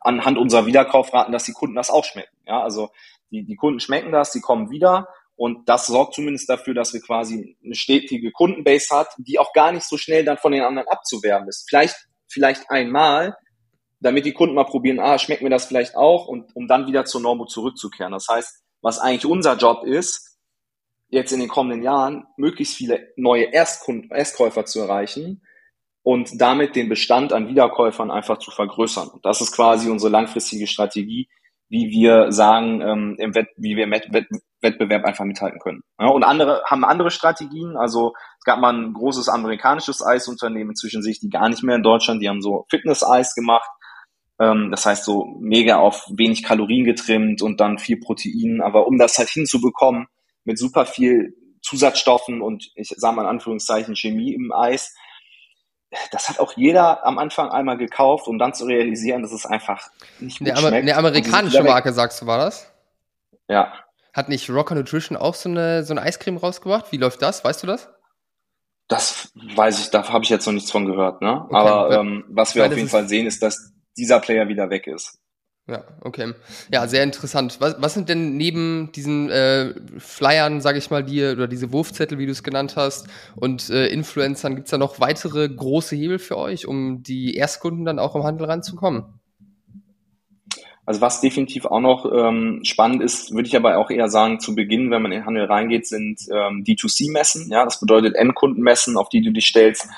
[0.00, 2.36] anhand unserer Wiederkaufraten, dass die Kunden das auch schmecken.
[2.46, 2.90] Ja, also
[3.30, 7.00] die, die Kunden schmecken das, die kommen wieder Und das sorgt zumindest dafür, dass wir
[7.00, 10.88] quasi eine stetige Kundenbase hat, die auch gar nicht so schnell dann von den anderen
[10.88, 11.66] abzuwerben ist.
[11.68, 11.96] Vielleicht,
[12.28, 13.36] vielleicht einmal,
[14.00, 17.04] damit die Kunden mal probieren, ah, schmeckt mir das vielleicht auch und um dann wieder
[17.04, 18.12] zur Normo zurückzukehren.
[18.12, 20.38] Das heißt, was eigentlich unser Job ist,
[21.08, 25.42] jetzt in den kommenden Jahren möglichst viele neue Erstkunden, Erstkäufer zu erreichen
[26.02, 29.08] und damit den Bestand an Wiederkäufern einfach zu vergrößern.
[29.08, 31.28] Und das ist quasi unsere langfristige Strategie,
[31.68, 34.28] wie wir sagen, ähm, im Wett wie wir Wett
[34.62, 35.82] Wettbewerb einfach mithalten können.
[36.00, 37.76] Ja, und andere haben andere Strategien.
[37.76, 41.82] Also es gab mal ein großes amerikanisches Eisunternehmen zwischen sich, die gar nicht mehr in
[41.82, 43.68] Deutschland, die haben so Fitness-Eis gemacht.
[44.40, 48.60] Ähm, das heißt so mega auf wenig Kalorien getrimmt und dann viel Protein.
[48.62, 50.06] Aber um das halt hinzubekommen,
[50.44, 54.94] mit super viel Zusatzstoffen und ich sage mal in Anführungszeichen Chemie im Eis,
[56.10, 59.90] das hat auch jeder am Anfang einmal gekauft, um dann zu realisieren, dass es einfach
[60.20, 60.74] nicht gut eine, schmeckt.
[60.74, 62.72] Eine amerikanische Marke, sagst du, war das?
[63.48, 63.72] Ja.
[64.12, 66.92] Hat nicht Rocker Nutrition auch so eine, so eine Eiscreme rausgebracht?
[66.92, 67.44] Wie läuft das?
[67.44, 67.88] Weißt du das?
[68.88, 71.22] Das weiß ich, da habe ich jetzt noch nichts von gehört.
[71.22, 71.44] Ne?
[71.44, 74.86] Okay, Aber ähm, was wir auf jeden Fall sehen, ist, dass dieser Player wieder weg
[74.86, 75.18] ist.
[75.68, 76.34] Ja, okay.
[76.72, 77.60] Ja, sehr interessant.
[77.60, 82.18] Was, was sind denn neben diesen äh, Flyern, sage ich mal, die oder diese Wurfzettel,
[82.18, 86.36] wie du es genannt hast, und äh, Influencern, gibt's da noch weitere große Hebel für
[86.36, 89.20] euch, um die Erstkunden dann auch im Handel ranzukommen?
[90.84, 94.54] Also was definitiv auch noch ähm, spannend ist, würde ich aber auch eher sagen, zu
[94.54, 97.50] Beginn, wenn man in den Handel reingeht, sind ähm, D2C-Messen.
[97.50, 99.88] Ja, das bedeutet Endkundenmessen, auf die du dich stellst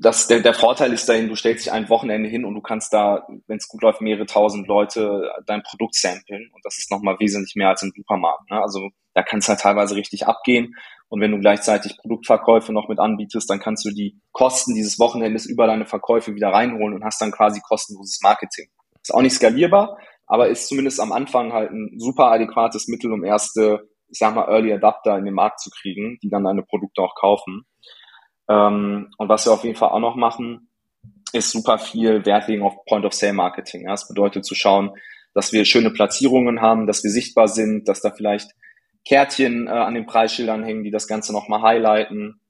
[0.00, 2.92] das, der, der Vorteil ist dahin, du stellst dich ein Wochenende hin und du kannst
[2.92, 6.50] da, wenn es gut läuft, mehrere tausend Leute dein Produkt samplen.
[6.54, 8.50] Und das ist nochmal wesentlich mehr als im Supermarkt.
[8.50, 8.60] Ne?
[8.60, 10.74] Also da kann es halt teilweise richtig abgehen.
[11.08, 15.46] Und wenn du gleichzeitig Produktverkäufe noch mit anbietest, dann kannst du die Kosten dieses Wochenendes
[15.46, 18.68] über deine Verkäufe wieder reinholen und hast dann quasi kostenloses Marketing.
[19.02, 23.24] Ist auch nicht skalierbar, aber ist zumindest am Anfang halt ein super adäquates Mittel, um
[23.24, 27.02] erste, ich sag mal, Early Adapter in den Markt zu kriegen, die dann deine Produkte
[27.02, 27.64] auch kaufen.
[28.48, 30.70] Ähm, und was wir auf jeden Fall auch noch machen,
[31.32, 33.82] ist super viel Wert legen auf Point-of-Sale-Marketing.
[33.82, 33.90] Ja?
[33.90, 34.92] Das bedeutet zu schauen,
[35.34, 38.50] dass wir schöne Platzierungen haben, dass wir sichtbar sind, dass da vielleicht
[39.06, 42.40] Kärtchen äh, an den Preisschildern hängen, die das Ganze nochmal highlighten,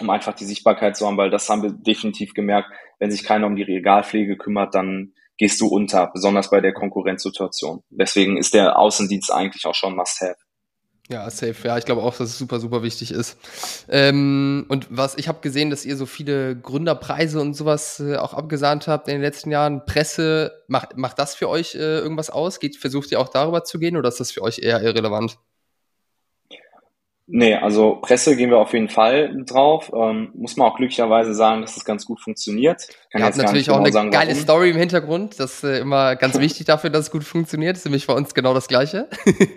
[0.00, 3.46] um einfach die Sichtbarkeit zu haben, weil das haben wir definitiv gemerkt, wenn sich keiner
[3.46, 7.82] um die Regalpflege kümmert, dann gehst du unter, besonders bei der Konkurrenzsituation.
[7.88, 10.36] Deswegen ist der Außendienst eigentlich auch schon Must-Have.
[11.08, 11.56] Ja, safe.
[11.64, 13.38] Ja, ich glaube auch, dass es super, super wichtig ist.
[13.88, 18.34] Ähm, und was ich habe gesehen, dass ihr so viele Gründerpreise und sowas äh, auch
[18.34, 19.86] abgesahnt habt in den letzten Jahren.
[19.86, 22.60] Presse, macht, macht das für euch äh, irgendwas aus?
[22.60, 25.38] Geht, versucht ihr auch darüber zu gehen oder ist das für euch eher irrelevant?
[27.32, 29.92] Nee, also Presse gehen wir auf jeden Fall drauf.
[29.94, 32.88] Ähm, muss man auch glücklicherweise sagen, dass das ganz gut funktioniert.
[33.12, 34.42] Kann habt natürlich auch genau eine sagen, geile warum.
[34.42, 35.38] Story im Hintergrund.
[35.38, 37.76] Das ist äh, immer ganz wichtig dafür, dass es gut funktioniert.
[37.76, 39.08] Das ist nämlich bei uns genau das Gleiche.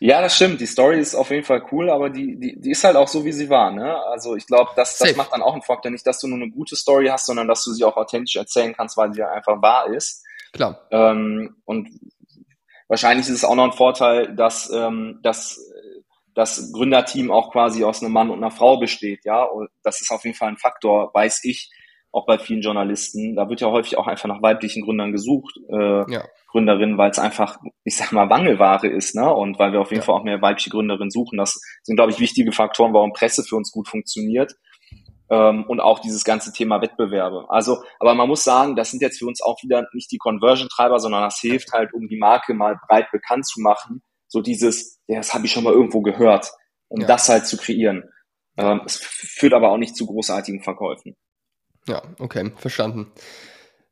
[0.00, 0.60] Ja, das stimmt.
[0.60, 3.24] Die Story ist auf jeden Fall cool, aber die, die, die ist halt auch so,
[3.24, 3.70] wie sie war.
[3.70, 3.96] Ne?
[4.06, 5.92] Also ich glaube, das, das macht dann auch einen Faktor.
[5.92, 8.74] Nicht, dass du nur eine gute Story hast, sondern dass du sie auch authentisch erzählen
[8.76, 10.24] kannst, weil sie einfach wahr ist.
[10.52, 10.80] Klar.
[10.90, 11.90] Ähm, und
[12.88, 15.60] wahrscheinlich ist es auch noch ein Vorteil, dass ähm, dass
[16.34, 19.24] das Gründerteam auch quasi aus einem Mann und einer Frau besteht.
[19.24, 21.70] Ja, und das ist auf jeden Fall ein Faktor, weiß ich,
[22.12, 23.34] auch bei vielen Journalisten.
[23.36, 26.24] Da wird ja häufig auch einfach nach weiblichen Gründern gesucht, äh, ja.
[26.48, 29.32] Gründerinnen, weil es einfach, ich sag mal, Wangelware ist, ne?
[29.34, 30.06] Und weil wir auf jeden ja.
[30.06, 31.38] Fall auch mehr weibliche Gründerinnen suchen.
[31.38, 34.54] Das sind, glaube ich, wichtige Faktoren, warum Presse für uns gut funktioniert.
[35.30, 37.46] Ähm, und auch dieses ganze Thema Wettbewerbe.
[37.48, 40.98] Also, aber man muss sagen, das sind jetzt für uns auch wieder nicht die Conversion-Treiber,
[40.98, 44.02] sondern das hilft halt, um die Marke mal breit bekannt zu machen.
[44.32, 46.50] So dieses, ja, das habe ich schon mal irgendwo gehört,
[46.88, 47.06] um ja.
[47.06, 48.04] das halt zu kreieren.
[48.56, 51.16] Ähm, es führt aber auch nicht zu großartigen Verkäufen.
[51.86, 53.12] Ja, okay, verstanden.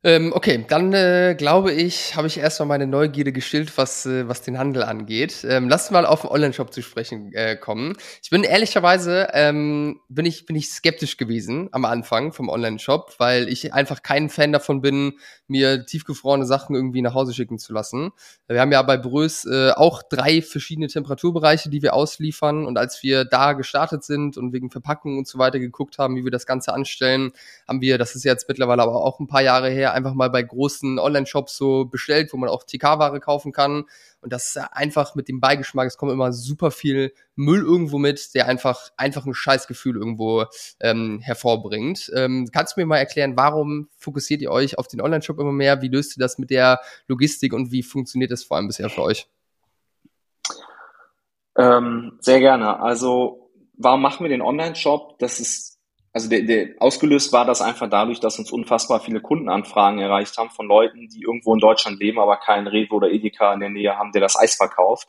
[0.02, 4.40] Ähm, okay, dann äh, glaube ich, habe ich erstmal meine Neugierde gestillt, was, äh, was
[4.40, 5.44] den Handel angeht.
[5.46, 7.94] Ähm, lass mal auf den Online-Shop zu sprechen äh, kommen.
[8.22, 13.50] Ich bin ehrlicherweise, ähm, bin, ich, bin ich skeptisch gewesen am Anfang vom Online-Shop, weil
[13.50, 18.12] ich einfach kein Fan davon bin, mir tiefgefrorene Sachen irgendwie nach Hause schicken zu lassen.
[18.48, 22.64] Wir haben ja bei Brös äh, auch drei verschiedene Temperaturbereiche, die wir ausliefern.
[22.64, 26.24] Und als wir da gestartet sind und wegen Verpackung und so weiter geguckt haben, wie
[26.24, 27.32] wir das Ganze anstellen,
[27.68, 30.42] haben wir, das ist jetzt mittlerweile aber auch ein paar Jahre her, einfach mal bei
[30.42, 33.84] großen Online-Shops so bestellt, wo man auch TK-Ware kaufen kann.
[34.20, 38.34] Und das ist einfach mit dem Beigeschmack, es kommt immer super viel Müll irgendwo mit,
[38.34, 40.44] der einfach, einfach ein Scheißgefühl irgendwo
[40.80, 42.10] ähm, hervorbringt.
[42.14, 45.80] Ähm, kannst du mir mal erklären, warum fokussiert ihr euch auf den Online-Shop immer mehr?
[45.82, 49.02] Wie löst ihr das mit der Logistik und wie funktioniert das vor allem bisher für
[49.02, 49.28] euch?
[51.56, 52.80] Ähm, sehr gerne.
[52.80, 55.18] Also, warum machen wir den Online-Shop?
[55.18, 55.69] Das ist
[56.12, 60.50] also der, der, ausgelöst war das einfach dadurch, dass uns unfassbar viele Kundenanfragen erreicht haben
[60.50, 63.96] von Leuten, die irgendwo in Deutschland leben, aber keinen Rewe oder Edeka in der Nähe
[63.96, 65.08] haben, der das Eis verkauft.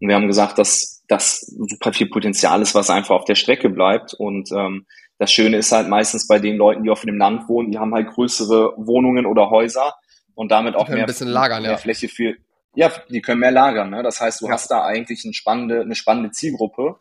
[0.00, 3.70] Und wir haben gesagt, das dass super viel Potenzial ist, was einfach auf der Strecke
[3.70, 4.14] bleibt.
[4.14, 4.86] Und ähm,
[5.18, 7.94] das Schöne ist halt meistens bei den Leuten, die auf dem Land wohnen, die haben
[7.94, 9.94] halt größere Wohnungen oder Häuser
[10.34, 11.76] und damit auch mehr, lagern, mehr ja.
[11.78, 12.36] Fläche für,
[12.74, 13.90] ja, die können mehr lagern.
[13.90, 14.02] Ne?
[14.02, 14.52] Das heißt, du ja.
[14.52, 16.96] hast da eigentlich eine spannende, eine spannende Zielgruppe.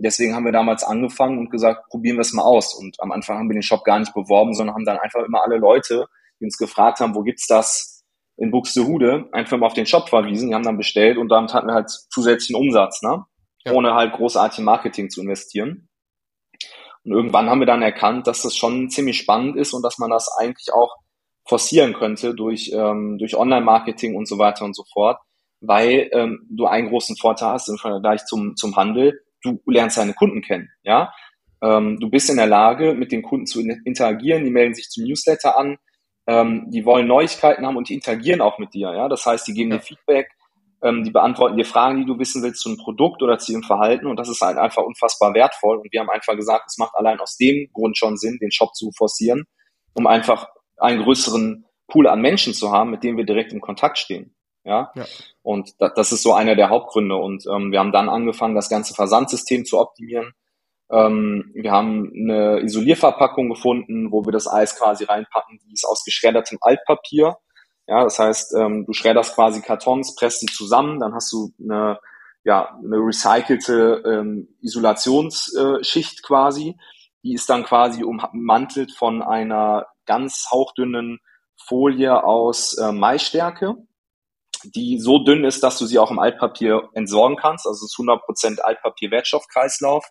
[0.00, 2.74] Deswegen haben wir damals angefangen und gesagt, probieren wir es mal aus.
[2.74, 5.42] Und am Anfang haben wir den Shop gar nicht beworben, sondern haben dann einfach immer
[5.42, 6.06] alle Leute,
[6.40, 8.04] die uns gefragt haben, wo gibt's das
[8.36, 10.48] in Buxtehude, einfach mal auf den Shop verwiesen.
[10.48, 13.24] Die haben dann bestellt und damit hatten wir halt zusätzlichen Umsatz, ne?
[13.64, 13.72] Ja.
[13.72, 15.88] ohne halt großartig Marketing zu investieren.
[17.04, 20.10] Und irgendwann haben wir dann erkannt, dass das schon ziemlich spannend ist und dass man
[20.10, 20.94] das eigentlich auch
[21.44, 25.18] forcieren könnte durch, ähm, durch Online-Marketing und so weiter und so fort,
[25.60, 30.14] weil ähm, du einen großen Vorteil hast im Vergleich zum, zum Handel du lernst deine
[30.14, 31.12] Kunden kennen, ja.
[31.60, 35.04] Ähm, du bist in der Lage, mit den Kunden zu interagieren, die melden sich zum
[35.04, 35.76] Newsletter an,
[36.26, 39.08] ähm, die wollen Neuigkeiten haben und die interagieren auch mit dir, ja.
[39.08, 39.78] Das heißt, die geben ja.
[39.78, 40.28] dir Feedback,
[40.82, 43.64] ähm, die beantworten dir Fragen, die du wissen willst zu einem Produkt oder zu ihrem
[43.64, 46.94] Verhalten und das ist halt einfach unfassbar wertvoll und wir haben einfach gesagt, es macht
[46.94, 49.44] allein aus dem Grund schon Sinn, den Shop zu forcieren,
[49.94, 53.98] um einfach einen größeren Pool an Menschen zu haben, mit denen wir direkt in Kontakt
[53.98, 54.34] stehen.
[54.68, 54.92] Ja?
[54.94, 55.04] ja.
[55.42, 57.16] Und da, das ist so einer der Hauptgründe.
[57.16, 60.34] Und ähm, wir haben dann angefangen, das ganze Versandsystem zu optimieren.
[60.90, 66.04] Ähm, wir haben eine Isolierverpackung gefunden, wo wir das Eis quasi reinpacken, die ist aus
[66.04, 67.36] geschreddertem Altpapier.
[67.86, 71.98] Ja, das heißt, ähm, du schredderst quasi Kartons, presst die zusammen, dann hast du eine,
[72.44, 76.76] ja, eine recycelte ähm, Isolationsschicht quasi.
[77.22, 81.20] Die ist dann quasi ummantelt von einer ganz hauchdünnen
[81.56, 83.76] Folie aus äh, Maisstärke
[84.64, 87.66] die so dünn ist, dass du sie auch im Altpapier entsorgen kannst.
[87.66, 90.04] Also es ist 100% Altpapier-Wertstoffkreislauf.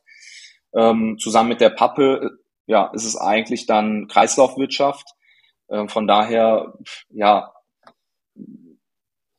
[0.75, 2.29] Ähm, zusammen mit der Pappe, äh,
[2.65, 5.07] ja, ist es eigentlich dann Kreislaufwirtschaft.
[5.69, 6.73] Ähm, von daher,
[7.09, 7.53] ja,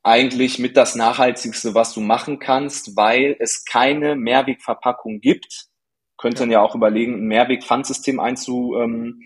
[0.03, 5.67] eigentlich mit das Nachhaltigste, was du machen kannst, weil es keine Mehrwegverpackung gibt.
[6.17, 9.21] Könnten ja auch überlegen, ein Mehrweg-Pfandsystem einzu, ähm,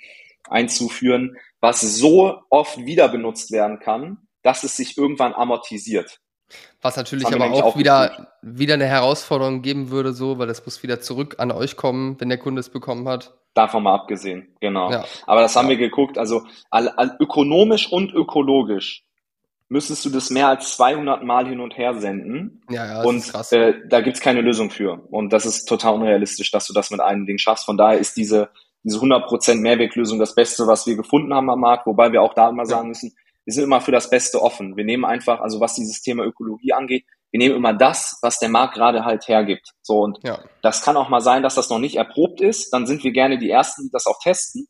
[0.49, 6.19] einzuführen, was so oft wieder benutzt werden kann, dass es sich irgendwann amortisiert.
[6.81, 10.83] Was natürlich aber auch, auch wieder, wieder eine Herausforderung geben würde, so, weil es muss
[10.83, 13.33] wieder zurück an euch kommen, wenn der Kunde es bekommen hat.
[13.53, 14.91] Davon mal abgesehen, genau.
[14.91, 15.05] Ja.
[15.25, 15.71] Aber das haben ja.
[15.71, 19.05] wir geguckt, also all, all, ökonomisch und ökologisch
[19.69, 22.61] müsstest du das mehr als 200 Mal hin und her senden.
[22.69, 23.51] Ja, ja, das und ist krass.
[23.51, 25.03] Äh, da gibt's keine Lösung für.
[25.09, 27.65] Und das ist total unrealistisch, dass du das mit einem Ding schaffst.
[27.65, 28.49] Von daher ist diese,
[28.83, 32.49] diese 100% Mehrweglösung das Beste, was wir gefunden haben am Markt, wobei wir auch da
[32.49, 34.77] immer sagen müssen, wir sind immer für das Beste offen.
[34.77, 38.49] Wir nehmen einfach, also was dieses Thema Ökologie angeht, wir nehmen immer das, was der
[38.49, 39.71] Markt gerade halt hergibt.
[39.81, 40.39] So und ja.
[40.61, 42.71] das kann auch mal sein, dass das noch nicht erprobt ist.
[42.71, 44.67] Dann sind wir gerne die ersten, die das auch testen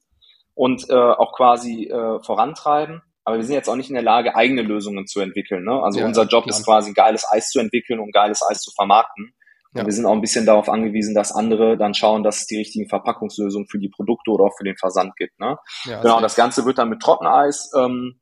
[0.55, 3.01] und äh, auch quasi äh, vorantreiben.
[3.25, 5.63] Aber wir sind jetzt auch nicht in der Lage, eigene Lösungen zu entwickeln.
[5.63, 5.81] Ne?
[5.83, 6.57] Also ja, unser Job klar.
[6.57, 9.33] ist quasi geiles Eis zu entwickeln und geiles Eis zu vermarkten.
[9.73, 9.81] Ja.
[9.81, 12.57] Und wir sind auch ein bisschen darauf angewiesen, dass andere dann schauen, dass es die
[12.57, 15.37] richtigen Verpackungslösungen für die Produkte oder auch für den Versand gibt.
[15.39, 15.57] Ne?
[15.85, 18.19] Ja, genau, das Ganze wird dann mit Trockeneis ähm,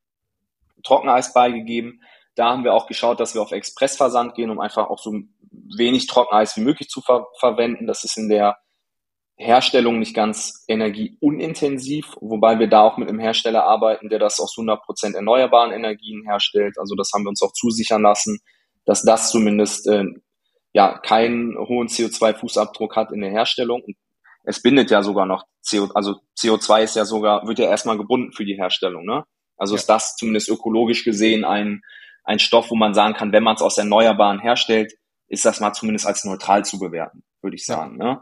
[0.83, 2.01] Trockeneis beigegeben.
[2.35, 5.13] Da haben wir auch geschaut, dass wir auf Expressversand gehen, um einfach auch so
[5.51, 7.87] wenig Trockeneis wie möglich zu ver verwenden.
[7.87, 8.57] Das ist in der
[9.41, 14.55] Herstellung nicht ganz energieunintensiv, wobei wir da auch mit einem Hersteller arbeiten, der das aus
[14.55, 16.77] 100% erneuerbaren Energien herstellt.
[16.77, 18.39] Also das haben wir uns auch zusichern lassen,
[18.85, 20.05] dass das zumindest äh,
[20.73, 23.81] ja keinen hohen CO2-Fußabdruck hat in der Herstellung.
[23.81, 23.95] Und
[24.43, 28.31] es bindet ja sogar noch CO, also CO2 ist ja sogar, wird ja erstmal gebunden
[28.33, 29.25] für die Herstellung, ne?
[29.61, 29.79] Also ja.
[29.79, 31.83] ist das zumindest ökologisch gesehen ein,
[32.23, 34.93] ein Stoff, wo man sagen kann, wenn man es aus Erneuerbaren herstellt,
[35.27, 37.99] ist das mal zumindest als neutral zu bewerten, würde ich sagen.
[37.99, 38.05] Ja.
[38.05, 38.21] Ne?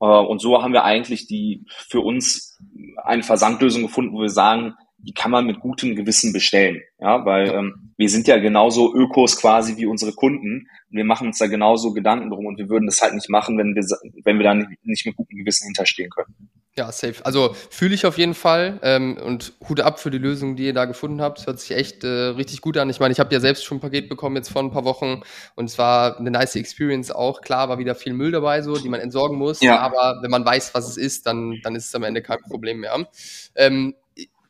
[0.00, 2.58] Äh, und so haben wir eigentlich die für uns
[3.04, 4.74] eine Versandlösung gefunden, wo wir sagen,
[5.06, 6.82] die kann man mit gutem Gewissen bestellen.
[6.98, 7.48] Ja, weil.
[7.48, 10.68] Ähm, wir sind ja genauso Ökos quasi wie unsere Kunden.
[10.90, 13.58] Und wir machen uns da genauso Gedanken drum und wir würden das halt nicht machen,
[13.58, 13.84] wenn wir,
[14.24, 16.50] wenn wir da nicht mit gutem Gewissen hinterstehen können.
[16.76, 17.24] Ja, safe.
[17.24, 20.72] Also fühle ich auf jeden Fall ähm, und Hut ab für die Lösung, die ihr
[20.72, 21.46] da gefunden habt.
[21.46, 22.90] Hört sich echt äh, richtig gut an.
[22.90, 25.22] Ich meine, ich habe ja selbst schon ein Paket bekommen jetzt vor ein paar Wochen
[25.54, 27.42] und es war eine nice Experience auch.
[27.42, 29.60] Klar, war wieder viel Müll dabei, so, die man entsorgen muss.
[29.60, 29.78] Ja.
[29.78, 32.80] Aber wenn man weiß, was es ist, dann, dann ist es am Ende kein Problem
[32.80, 33.06] mehr.
[33.54, 33.94] Ähm,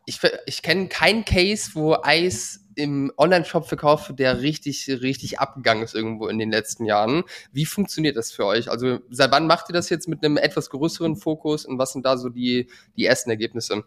[0.07, 5.95] ich, ich kenne keinen Case, wo Eis im Online-Shop verkauft, der richtig, richtig abgegangen ist
[5.95, 7.25] irgendwo in den letzten Jahren.
[7.53, 8.71] Wie funktioniert das für euch?
[8.71, 12.05] Also seit wann macht ihr das jetzt mit einem etwas größeren Fokus und was sind
[12.05, 13.85] da so die, die ersten Ergebnisse?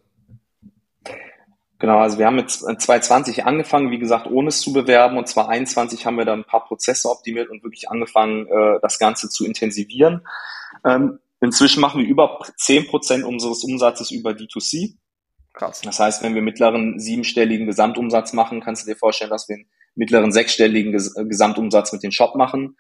[1.80, 6.06] Genau, also wir haben mit 2020 angefangen, wie gesagt, ohne es zu bewerben und 2021
[6.06, 10.26] haben wir dann ein paar Prozesse optimiert und wirklich angefangen, äh, das Ganze zu intensivieren.
[10.84, 14.96] Ähm, inzwischen machen wir über 10 Prozent unseres Umsatzes über D2C.
[15.58, 15.82] Krass.
[15.82, 19.70] Das heißt, wenn wir mittleren siebenstelligen Gesamtumsatz machen, kannst du dir vorstellen, dass wir einen
[19.96, 22.78] mittleren sechsstelligen Ges Gesamtumsatz mit dem Shop machen,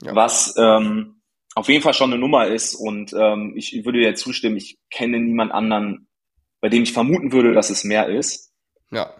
[0.00, 0.14] ja.
[0.14, 1.22] was ähm,
[1.56, 5.18] auf jeden Fall schon eine Nummer ist und ähm, ich würde dir zustimmen, ich kenne
[5.18, 6.06] niemand anderen,
[6.60, 8.52] bei dem ich vermuten würde, dass es mehr ist.
[8.92, 9.12] Ja.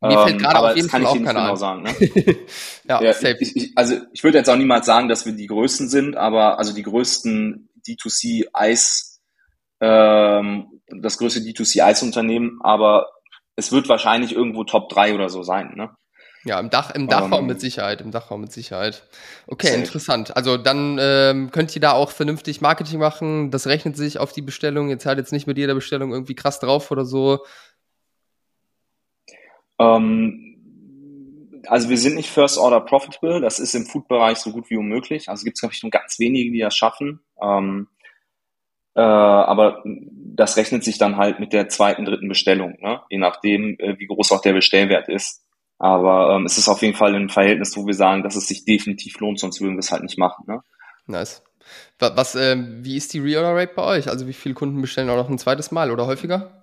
[0.00, 1.82] Mir fällt ähm, gerade auf jeden Fall auch keiner genau sagen.
[1.82, 1.94] Ne?
[2.88, 3.36] ja, ja safe.
[3.38, 6.58] Ich, ich, also ich würde jetzt auch niemals sagen, dass wir die Größten sind, aber
[6.58, 9.22] also die größten D2C Eis,
[9.80, 13.10] ähm, das größte D2C Eisunternehmen, aber
[13.56, 15.74] es wird wahrscheinlich irgendwo Top 3 oder so sein.
[15.74, 15.90] Ne?
[16.44, 19.02] Ja, im Dach, im Dachraum um, mit Sicherheit, im Dachraum mit Sicherheit.
[19.48, 19.78] Okay, safe.
[19.78, 20.36] interessant.
[20.36, 23.50] Also dann ähm, könnt ihr da auch vernünftig Marketing machen.
[23.50, 24.88] Das rechnet sich auf die Bestellung.
[24.88, 27.44] Ihr zahlt jetzt nicht mit jeder Bestellung irgendwie krass drauf oder so.
[29.80, 33.40] Ähm, also wir sind nicht First Order Profitable.
[33.40, 35.28] Das ist im Food-Bereich so gut wie unmöglich.
[35.28, 37.18] Also gibt es, glaube ich, nur ganz wenige, die das schaffen.
[37.42, 37.88] Ähm,
[38.96, 43.02] äh, aber das rechnet sich dann halt mit der zweiten, dritten Bestellung, ne?
[43.10, 45.42] je nachdem, äh, wie groß auch der Bestellwert ist.
[45.78, 48.64] Aber ähm, es ist auf jeden Fall ein Verhältnis, wo wir sagen, dass es sich
[48.64, 50.44] definitiv lohnt, sonst würden wir es halt nicht machen.
[50.48, 50.62] Ne?
[51.06, 51.42] Nice.
[51.98, 54.08] Was, äh, wie ist die Reorder Rate bei euch?
[54.08, 56.62] Also wie viele Kunden bestellen auch noch ein zweites Mal oder häufiger?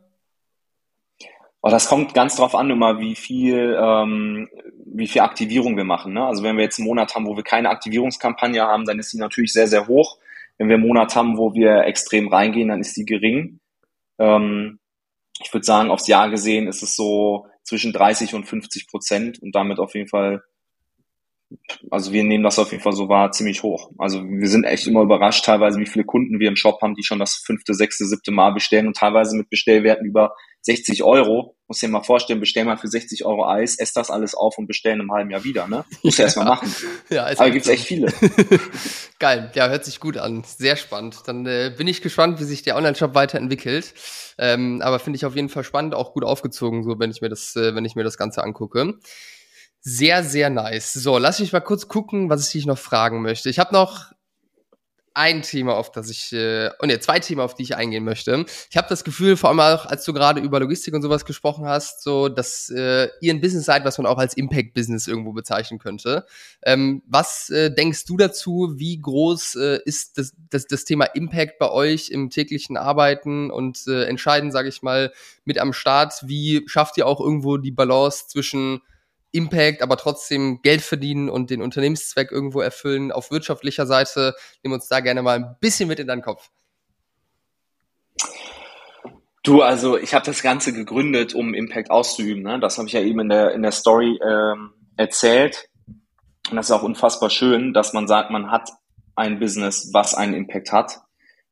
[1.61, 4.49] Oh, das kommt ganz drauf an, immer wie viel, ähm,
[4.85, 6.13] wie viel Aktivierung wir machen.
[6.13, 6.25] Ne?
[6.25, 9.17] Also wenn wir jetzt einen Monat haben, wo wir keine Aktivierungskampagne haben, dann ist die
[9.17, 10.17] natürlich sehr, sehr hoch.
[10.57, 13.59] Wenn wir einen Monat haben, wo wir extrem reingehen, dann ist die gering.
[14.19, 14.79] Ähm,
[15.41, 19.55] ich würde sagen, aufs Jahr gesehen ist es so zwischen 30 und 50 Prozent und
[19.55, 20.43] damit auf jeden Fall
[21.91, 23.91] also wir nehmen das auf jeden Fall so wahr ziemlich hoch.
[23.97, 27.03] Also wir sind echt immer überrascht teilweise, wie viele Kunden wir im Shop haben, die
[27.03, 31.57] schon das fünfte, sechste, siebte Mal bestellen und teilweise mit Bestellwerten über 60 Euro.
[31.67, 34.67] Muss dir mal vorstellen, bestell mal für 60 Euro Eis, ess das alles auf und
[34.67, 35.85] bestellen im halben Jahr wieder, ne?
[36.03, 36.73] Muss ja, erstmal machen.
[37.09, 38.13] ja, Aber gibt's echt viele.
[39.19, 40.43] Geil, ja, hört sich gut an.
[40.45, 41.21] Sehr spannend.
[41.25, 43.93] Dann äh, bin ich gespannt, wie sich der Online-Shop weiterentwickelt.
[44.37, 47.29] Ähm, aber finde ich auf jeden Fall spannend, auch gut aufgezogen, so wenn ich mir
[47.29, 48.95] das, äh, wenn ich mir das Ganze angucke.
[49.85, 50.93] Sehr, sehr nice.
[50.93, 53.49] So, lass mich mal kurz gucken, was ich dich noch fragen möchte.
[53.49, 54.13] Ich habe noch
[55.13, 58.03] ein Thema, auf das ich, äh, und oh ja, zwei Themen, auf die ich eingehen
[58.03, 58.45] möchte.
[58.71, 61.65] Ich habe das Gefühl, vor allem auch, als du gerade über Logistik und sowas gesprochen
[61.65, 65.79] hast, so, dass äh, ihr ein Business seid, was man auch als Impact-Business irgendwo bezeichnen
[65.79, 66.25] könnte.
[66.63, 68.73] Ähm, was äh, denkst du dazu?
[68.77, 73.85] Wie groß äh, ist das, das, das Thema Impact bei euch im täglichen Arbeiten und
[73.87, 75.11] äh, Entscheiden, sage ich mal,
[75.43, 76.23] mit am Start?
[76.25, 78.81] Wie schafft ihr auch irgendwo die Balance zwischen
[79.33, 83.11] Impact, aber trotzdem Geld verdienen und den Unternehmenszweck irgendwo erfüllen.
[83.11, 86.49] Auf wirtschaftlicher Seite nimm uns da gerne mal ein bisschen mit in deinen Kopf.
[89.43, 92.43] Du, also ich habe das Ganze gegründet, um Impact auszuüben.
[92.43, 92.59] Ne?
[92.59, 95.67] Das habe ich ja eben in der, in der Story ähm, erzählt.
[96.49, 98.69] Und das ist auch unfassbar schön, dass man sagt, man hat
[99.15, 101.01] ein Business, was einen Impact hat,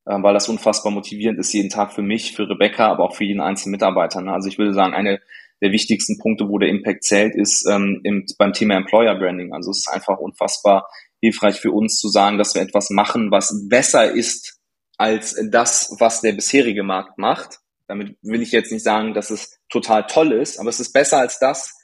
[0.06, 3.26] äh, weil das unfassbar motivierend ist jeden Tag für mich, für Rebecca, aber auch für
[3.26, 4.22] jeden einzelnen Mitarbeiter.
[4.22, 4.32] Ne?
[4.32, 5.20] Also ich würde sagen, eine
[5.62, 9.54] der wichtigsten Punkte, wo der Impact zählt, ist ähm, im, beim Thema Employer Branding.
[9.54, 10.90] Also es ist einfach unfassbar
[11.22, 14.60] hilfreich für uns zu sagen, dass wir etwas machen, was besser ist
[14.98, 17.60] als das, was der bisherige Markt macht.
[17.88, 21.20] Damit will ich jetzt nicht sagen, dass es total toll ist, aber es ist besser
[21.20, 21.78] als das,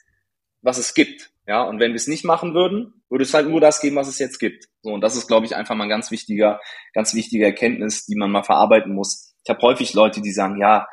[0.62, 1.30] was es gibt.
[1.46, 4.08] Ja, und wenn wir es nicht machen würden, würde es halt nur das geben, was
[4.08, 4.66] es jetzt gibt.
[4.82, 6.60] So, und das ist, glaube ich, einfach mal ein ganz wichtiger,
[6.92, 9.34] ganz wichtige Erkenntnis, die man mal verarbeiten muss.
[9.44, 10.86] Ich habe häufig Leute, die sagen, ja,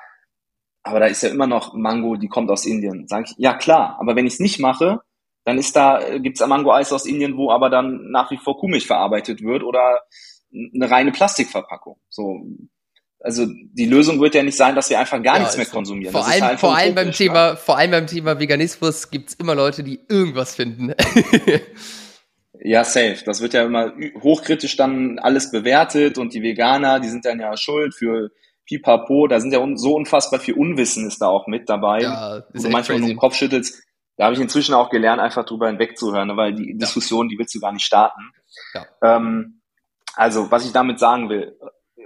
[0.86, 3.08] aber da ist ja immer noch Mango, die kommt aus Indien.
[3.08, 5.02] Sag ich, ja klar, aber wenn ich es nicht mache,
[5.44, 8.58] dann ist da, äh, gibt's da Mango-Eis aus Indien, wo aber dann nach wie vor
[8.60, 10.04] Kuhmilch verarbeitet wird oder
[10.54, 11.98] eine reine Plastikverpackung.
[12.10, 12.46] So,
[13.20, 16.12] also die Lösung wird ja nicht sein, dass wir einfach gar ja, nichts mehr konsumieren.
[16.12, 17.58] Vor allem, halt vor allem beim Thema, ne?
[17.58, 20.94] vor allem beim Thema Veganismus gibt's immer Leute, die irgendwas finden.
[22.60, 23.24] ja, safe.
[23.26, 27.58] Das wird ja immer hochkritisch dann alles bewertet und die Veganer, die sind dann ja
[27.58, 28.30] schuld für
[28.66, 32.02] pipapo, da sind ja so unfassbar viel Unwissen ist da auch mit dabei.
[32.02, 33.84] Ja, ist du manchmal nur den Kopf schüttelst.
[34.18, 36.78] Da habe ich inzwischen auch gelernt, einfach drüber hinwegzuhören, ne, weil die ja.
[36.78, 38.32] Diskussion, die willst du gar nicht starten.
[38.74, 38.86] Ja.
[39.02, 39.62] Ähm,
[40.16, 41.58] also, was ich damit sagen will,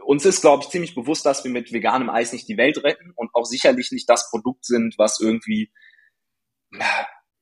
[0.05, 3.13] uns ist, glaube ich, ziemlich bewusst, dass wir mit veganem Eis nicht die Welt retten
[3.15, 5.71] und auch sicherlich nicht das Produkt sind, was irgendwie,
[6.71, 6.79] wie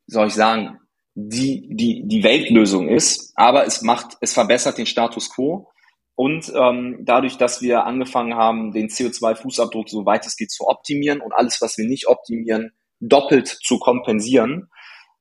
[0.08, 0.80] soll ich sagen,
[1.15, 3.32] die, die, die Weltlösung ist.
[3.36, 5.71] Aber es macht, es verbessert den Status quo.
[6.17, 11.21] Und ähm, dadurch, dass wir angefangen haben, den CO2-Fußabdruck so weit es geht zu optimieren
[11.21, 14.67] und alles, was wir nicht optimieren, doppelt zu kompensieren,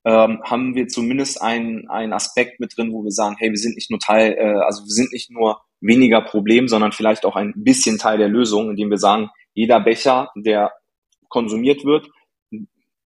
[0.06, 3.74] ähm, haben wir zumindest einen, einen Aspekt mit drin, wo wir sagen, hey, wir sind
[3.74, 7.52] nicht nur Teil, äh, also wir sind nicht nur weniger Problem, sondern vielleicht auch ein
[7.54, 10.72] bisschen Teil der Lösung, indem wir sagen, jeder Becher, der
[11.28, 12.08] konsumiert wird,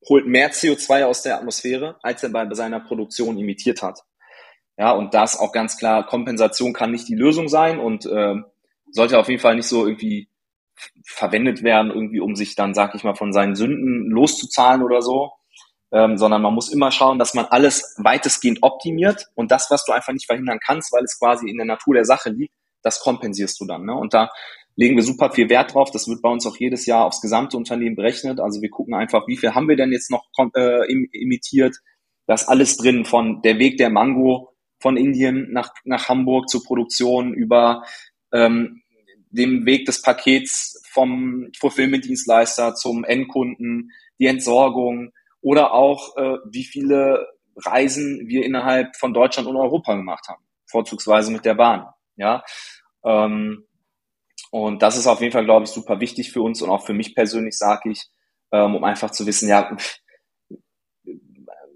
[0.08, 3.98] holt mehr CO2 aus der Atmosphäre, als er bei seiner Produktion imitiert hat.
[4.80, 8.36] Ja, und das auch ganz klar, Kompensation kann nicht die Lösung sein und äh,
[8.90, 10.30] sollte auf jeden Fall nicht so irgendwie
[11.04, 15.32] verwendet werden, irgendwie um sich dann, sag ich mal, von seinen Sünden loszuzahlen oder so.
[15.92, 19.92] ähm, sondern man muss immer schauen, dass man alles weitestgehend optimiert und das, was du
[19.92, 23.60] einfach nicht verhindern kannst, weil es quasi in der Natur der Sache liegt, das kompensierst
[23.60, 23.84] du dann.
[23.84, 23.94] Ne?
[23.94, 24.30] Und da
[24.76, 25.90] legen wir super viel Wert drauf.
[25.90, 28.40] Das wird bei uns auch jedes Jahr aufs gesamte Unternehmen berechnet.
[28.40, 30.24] Also wir gucken einfach, wie viel haben wir denn jetzt noch
[30.56, 31.76] äh, imitiert.
[32.26, 34.49] Das alles drin von der Weg der Mango
[34.80, 37.84] von Indien nach, nach Hamburg zur Produktion über
[38.32, 38.82] ähm,
[39.30, 47.28] dem Weg des Pakets vom Fulfillment-Dienstleister zum Endkunden, die Entsorgung oder auch äh, wie viele
[47.56, 51.86] Reisen wir innerhalb von Deutschland und Europa gemacht haben, vorzugsweise mit der Bahn.
[52.16, 52.42] Ja,
[53.04, 53.66] ähm,
[54.50, 56.92] und das ist auf jeden Fall, glaube ich, super wichtig für uns und auch für
[56.92, 58.08] mich persönlich, sage ich,
[58.52, 59.76] ähm, um einfach zu wissen, ja,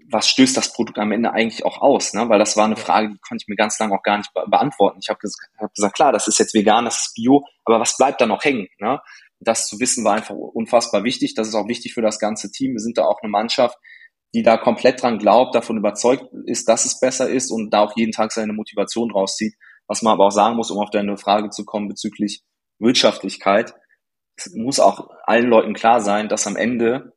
[0.09, 2.13] was stößt das Produkt am Ende eigentlich auch aus?
[2.13, 2.29] Ne?
[2.29, 4.43] Weil das war eine Frage, die konnte ich mir ganz lange auch gar nicht be
[4.47, 4.99] beantworten.
[5.01, 7.97] Ich habe ges hab gesagt, klar, das ist jetzt vegan, das ist bio, aber was
[7.97, 8.67] bleibt da noch hängen?
[8.79, 8.99] Ne?
[9.39, 11.33] Das zu wissen war einfach unfassbar wichtig.
[11.35, 12.73] Das ist auch wichtig für das ganze Team.
[12.73, 13.77] Wir sind da auch eine Mannschaft,
[14.33, 17.95] die da komplett dran glaubt, davon überzeugt ist, dass es besser ist und da auch
[17.95, 19.55] jeden Tag seine Motivation rauszieht.
[19.87, 22.43] Was man aber auch sagen muss, um auf deine Frage zu kommen bezüglich
[22.79, 23.73] Wirtschaftlichkeit,
[24.37, 27.13] es muss auch allen Leuten klar sein, dass am Ende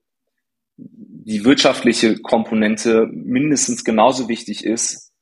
[1.28, 5.12] die wirtschaftliche Komponente mindestens genauso wichtig ist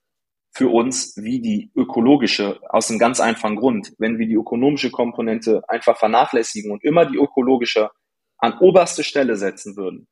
[0.55, 3.93] für uns wie die ökologische, aus einem ganz einfachen Grund.
[3.99, 7.91] Wenn wir die ökonomische Komponente einfach vernachlässigen und immer die ökologische
[8.39, 10.07] an oberste Stelle setzen würden,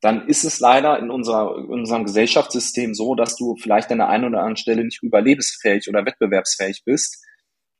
[0.00, 4.08] dann ist es leider in, unserer, in unserem Gesellschaftssystem so, dass du vielleicht an der
[4.08, 7.25] einen oder anderen Stelle nicht überlebensfähig oder wettbewerbsfähig bist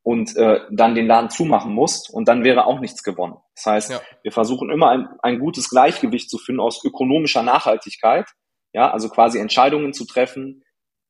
[0.06, 3.38] und äh, dann den Laden zumachen musst und dann wäre auch nichts gewonnen.
[3.56, 4.00] Das heißt, ja.
[4.22, 8.24] wir versuchen immer ein, ein gutes Gleichgewicht zu finden aus ökonomischer Nachhaltigkeit,
[8.72, 10.62] ja, also quasi Entscheidungen zu treffen,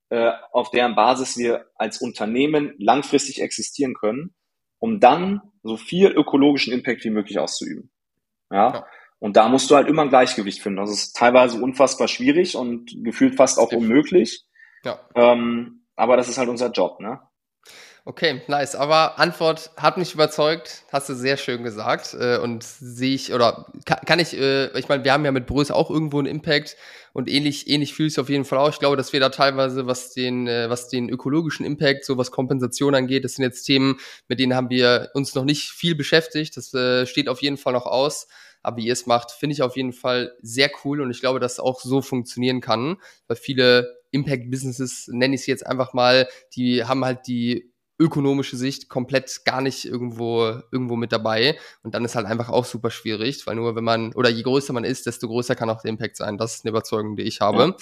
[0.09, 4.34] äh, auf deren Basis wir als Unternehmen langfristig existieren können,
[4.78, 7.90] um dann so viel ökologischen Impact wie möglich auszuüben.
[8.51, 8.72] Ja.
[8.72, 8.86] ja.
[9.18, 10.78] Und da musst du halt immer ein Gleichgewicht finden.
[10.78, 14.47] Das ist teilweise unfassbar schwierig und gefühlt fast auch unmöglich.
[14.84, 14.99] Ja.
[15.14, 17.20] Ähm, aber das ist halt unser Job, ne?
[18.09, 18.77] Okay, nice.
[18.77, 22.15] Aber Antwort hat mich überzeugt, hast du sehr schön gesagt.
[22.15, 25.73] Äh, und sehe ich, oder kann, ich, äh, ich meine, wir haben ja mit Brös
[25.73, 26.77] auch irgendwo einen Impact
[27.15, 28.69] und ähnlich, ähnlich fühle ich es auf jeden Fall auch.
[28.69, 32.31] Ich glaube, dass wir da teilweise, was den, äh, was den ökologischen Impact, so was
[32.31, 33.99] Kompensation angeht, das sind jetzt Themen,
[34.29, 36.57] mit denen haben wir uns noch nicht viel beschäftigt.
[36.57, 36.69] Das
[37.11, 38.29] steht auf jeden Fall noch aus.
[38.63, 41.41] Aber wie ihr es macht, finde ich auf jeden Fall sehr cool und ich glaube,
[41.41, 46.29] dass es auch so funktionieren kann, weil viele Impact-Businesses, nenne ich sie jetzt einfach mal,
[46.55, 51.59] die haben halt die ökonomische Sicht komplett gar nicht irgendwo, irgendwo mit dabei.
[51.82, 54.72] Und dann ist halt einfach auch super schwierig, weil nur wenn man, oder je größer
[54.72, 56.38] man ist, desto größer kann auch der Impact sein.
[56.38, 57.76] Das ist eine Überzeugung, die ich habe.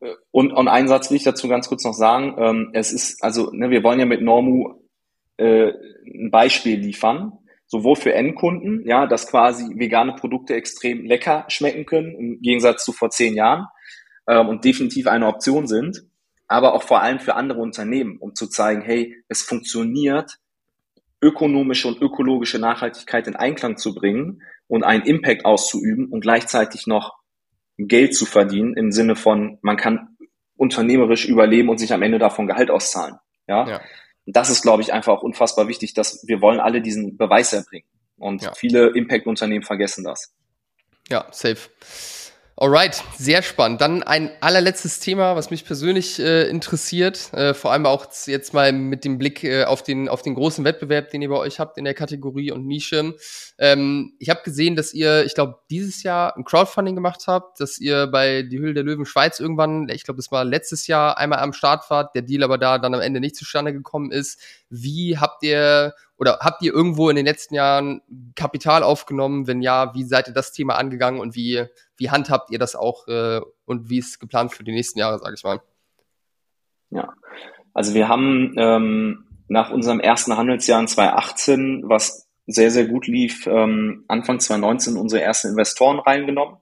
[0.00, 0.14] Ja.
[0.30, 2.36] Und, und einen Satz will ich dazu ganz kurz noch sagen.
[2.38, 4.74] Ähm, es ist, also, ne, wir wollen ja mit Normu
[5.38, 5.72] äh,
[6.04, 7.32] ein Beispiel liefern,
[7.66, 12.92] sowohl für Endkunden, ja, dass quasi vegane Produkte extrem lecker schmecken können, im Gegensatz zu
[12.92, 13.66] vor zehn Jahren,
[14.28, 16.02] ähm, und definitiv eine Option sind
[16.48, 20.38] aber auch vor allem für andere Unternehmen, um zu zeigen, hey, es funktioniert,
[21.20, 27.16] ökonomische und ökologische Nachhaltigkeit in Einklang zu bringen und einen Impact auszuüben und gleichzeitig noch
[27.78, 30.16] Geld zu verdienen im Sinne von, man kann
[30.56, 33.16] unternehmerisch überleben und sich am Ende davon Gehalt auszahlen.
[33.46, 33.68] Ja.
[33.68, 33.80] ja.
[34.24, 37.88] Das ist, glaube ich, einfach auch unfassbar wichtig, dass wir wollen alle diesen Beweis erbringen.
[38.16, 38.52] Und ja.
[38.54, 40.34] viele Impact-Unternehmen vergessen das.
[41.08, 41.68] Ja, safe.
[42.58, 43.82] Alright, sehr spannend.
[43.82, 48.72] Dann ein allerletztes Thema, was mich persönlich äh, interessiert, äh, vor allem auch jetzt mal
[48.72, 51.76] mit dem Blick äh, auf, den, auf den großen Wettbewerb, den ihr bei euch habt
[51.76, 53.14] in der Kategorie und Nische.
[53.58, 57.76] Ähm, ich habe gesehen, dass ihr, ich glaube, dieses Jahr ein Crowdfunding gemacht habt, dass
[57.78, 61.40] ihr bei Die Hülle der Löwen Schweiz irgendwann, ich glaube, das war letztes Jahr einmal
[61.40, 64.40] am Start wart, der Deal aber da dann am Ende nicht zustande gekommen ist.
[64.70, 68.00] Wie habt ihr oder habt ihr irgendwo in den letzten Jahren
[68.34, 69.46] Kapital aufgenommen?
[69.46, 71.64] Wenn ja, wie seid ihr das Thema angegangen und wie,
[71.96, 75.34] wie handhabt ihr das auch äh, und wie ist geplant für die nächsten Jahre, sage
[75.36, 75.60] ich mal?
[76.90, 77.12] Ja,
[77.74, 83.46] also wir haben ähm, nach unserem ersten Handelsjahr in 2018, was sehr, sehr gut lief,
[83.46, 86.56] ähm, Anfang 2019 unsere ersten Investoren reingenommen.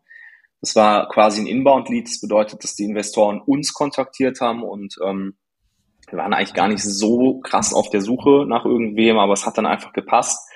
[0.61, 2.07] Das war quasi ein Inbound-Lead.
[2.07, 5.37] Das bedeutet, dass die Investoren uns kontaktiert haben und ähm,
[6.15, 9.59] wir waren eigentlich gar nicht so krass auf der Suche nach irgendwem, aber es hat
[9.59, 10.49] dann einfach gepasst.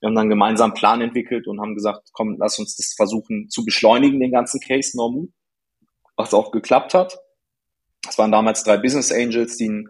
[0.00, 3.48] Wir haben dann gemeinsam einen Plan entwickelt und haben gesagt, komm, lass uns das versuchen
[3.48, 5.28] zu beschleunigen, den ganzen Case Normu,
[6.16, 7.18] was auch geklappt hat.
[8.06, 9.88] Es waren damals drei Business Angels, die einen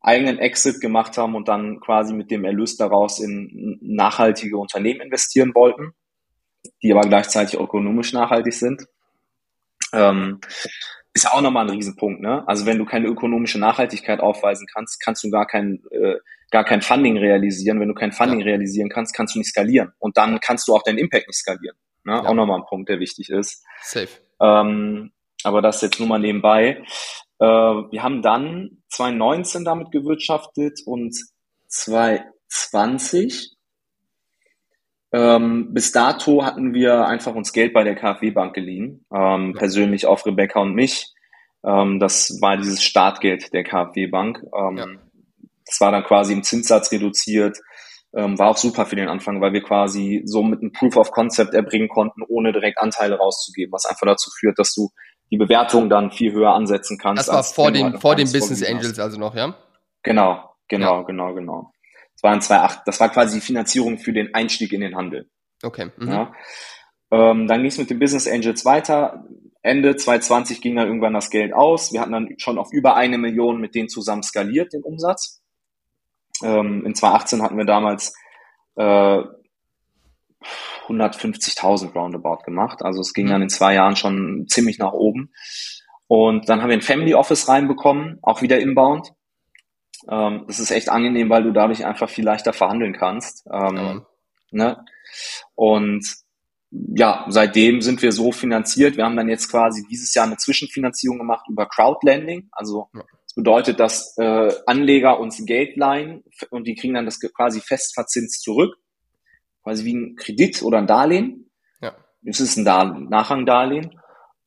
[0.00, 5.54] eigenen Exit gemacht haben und dann quasi mit dem Erlös daraus in nachhaltige Unternehmen investieren
[5.54, 5.92] wollten,
[6.82, 8.86] die aber gleichzeitig ökonomisch nachhaltig sind.
[9.92, 10.40] Ähm,
[11.14, 12.46] ist ja auch nochmal ein Riesenpunkt, ne?
[12.46, 16.16] Also wenn du keine ökonomische Nachhaltigkeit aufweisen kannst, kannst du gar kein, äh,
[16.50, 17.80] gar kein Funding realisieren.
[17.80, 18.46] Wenn du kein Funding ja.
[18.46, 19.92] realisieren kannst, kannst du nicht skalieren.
[19.98, 21.76] Und dann kannst du auch deinen Impact nicht skalieren.
[22.04, 22.12] Ne?
[22.12, 22.24] Ja.
[22.24, 23.64] Auch nochmal ein Punkt, der wichtig ist.
[23.82, 24.08] Safe.
[24.40, 25.12] Ähm,
[25.44, 26.82] aber das jetzt nur mal nebenbei.
[27.38, 31.16] Äh, wir haben dann 2019 damit gewirtschaftet und
[31.68, 33.57] 2020.
[35.12, 39.58] Ähm, bis dato hatten wir einfach uns Geld bei der KfW Bank geliehen, ähm, ja.
[39.58, 41.14] persönlich auf Rebecca und mich.
[41.64, 44.42] Ähm, das war dieses Startgeld der KfW Bank.
[44.54, 44.86] Ähm, ja.
[45.64, 47.58] Das war dann quasi im Zinssatz reduziert.
[48.14, 51.10] Ähm, war auch super für den Anfang, weil wir quasi so mit einem Proof of
[51.10, 54.90] Concept erbringen konnten, ohne direkt Anteile rauszugeben, was einfach dazu führt, dass du
[55.30, 57.28] die Bewertung dann viel höher ansetzen kannst.
[57.28, 59.54] Das war vor den, vor den Business Angels also noch, ja?
[60.02, 61.02] Genau, genau, ja.
[61.02, 61.72] genau, genau.
[62.18, 65.30] Das war in 2008, das war quasi die Finanzierung für den Einstieg in den Handel.
[65.62, 65.92] Okay.
[65.96, 66.08] Mhm.
[66.08, 66.32] Ja.
[67.12, 69.24] Ähm, dann ging es mit den Business Angels weiter.
[69.62, 71.92] Ende 2020 ging dann irgendwann das Geld aus.
[71.92, 75.40] Wir hatten dann schon auf über eine Million mit denen zusammen skaliert, den Umsatz.
[76.42, 78.14] Ähm, in 2018 hatten wir damals
[78.76, 79.22] äh,
[80.88, 82.82] 150.000 roundabout gemacht.
[82.82, 83.30] Also es ging mhm.
[83.30, 85.32] dann in zwei Jahren schon ziemlich nach oben.
[86.08, 89.12] Und dann haben wir ein Family Office reinbekommen, auch wieder inbound.
[90.10, 93.46] Ähm, das ist echt angenehm, weil du dadurch einfach viel leichter verhandeln kannst.
[93.52, 94.06] Ähm, ja.
[94.50, 94.84] ne?
[95.54, 96.04] Und
[96.70, 98.96] ja, seitdem sind wir so finanziert.
[98.96, 102.48] Wir haben dann jetzt quasi dieses Jahr eine Zwischenfinanzierung gemacht über Crowdlending.
[102.52, 103.02] Also ja.
[103.24, 107.94] das bedeutet, dass äh, Anleger uns Geld leihen und die kriegen dann das quasi fest
[107.94, 108.76] verzinst zurück.
[109.62, 111.50] Quasi wie ein Kredit oder ein Darlehen.
[111.80, 111.94] Ja.
[112.24, 113.98] Es ist ein Darlehen, Nachrangdarlehen.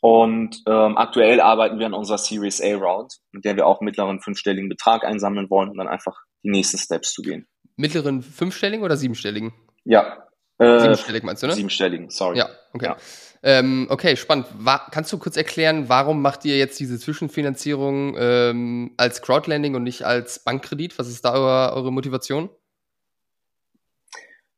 [0.01, 4.19] Und ähm, aktuell arbeiten wir an unserer Series A Round, mit der wir auch mittleren
[4.19, 7.47] fünfstelligen Betrag einsammeln wollen, um dann einfach die nächsten Steps zu gehen.
[7.75, 9.53] Mittleren fünfstelligen oder siebenstelligen?
[9.85, 10.27] Ja,
[10.61, 11.53] äh, Siebenstellig meinst du, ne?
[11.53, 12.37] Siebenstelligen, sorry.
[12.37, 12.85] Ja, okay.
[12.85, 12.97] Ja.
[13.41, 14.45] Ähm, okay, spannend.
[14.53, 19.81] War, kannst du kurz erklären, warum macht ihr jetzt diese Zwischenfinanzierung ähm, als Crowdlending und
[19.81, 20.99] nicht als Bankkredit?
[20.99, 22.51] Was ist da eure, eure Motivation?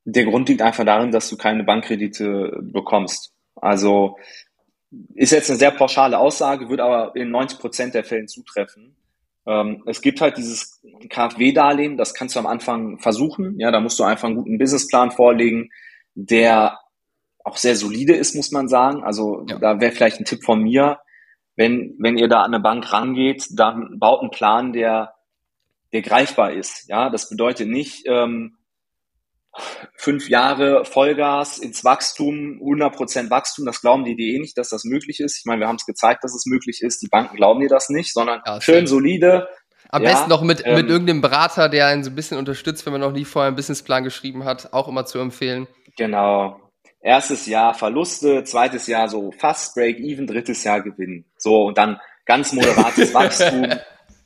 [0.03, 3.31] Der Grund liegt einfach darin, dass du keine Bankkredite bekommst.
[3.55, 4.17] Also
[5.15, 8.95] ist jetzt eine sehr pauschale Aussage, wird aber in 90 Prozent der Fällen zutreffen.
[9.45, 13.59] Ähm, es gibt halt dieses KfW-Darlehen, das kannst du am Anfang versuchen.
[13.59, 15.69] Ja, da musst du einfach einen guten Businessplan vorlegen
[16.15, 16.79] der
[17.43, 19.03] auch sehr solide ist, muss man sagen.
[19.03, 19.57] Also ja.
[19.59, 20.99] da wäre vielleicht ein Tipp von mir,
[21.55, 25.13] wenn, wenn ihr da an eine Bank rangeht, dann baut einen Plan, der,
[25.91, 26.87] der greifbar ist.
[26.87, 28.57] Ja, das bedeutet nicht ähm,
[29.95, 33.65] fünf Jahre Vollgas ins Wachstum, 100% Wachstum.
[33.65, 35.37] Das glauben die dir eh nicht, dass das möglich ist.
[35.37, 37.01] Ich meine, wir haben es gezeigt, dass es möglich ist.
[37.01, 39.47] Die Banken glauben dir das nicht, sondern ja, schön solide.
[39.89, 42.85] Am ja, besten noch mit, ähm, mit irgendeinem Berater, der einen so ein bisschen unterstützt,
[42.85, 45.67] wenn man noch nie vorher einen Businessplan geschrieben hat, auch immer zu empfehlen.
[45.97, 46.59] Genau.
[46.99, 51.25] Erstes Jahr Verluste, zweites Jahr so fast Break-Even, drittes Jahr Gewinn.
[51.37, 53.67] So, und dann ganz moderates Wachstum.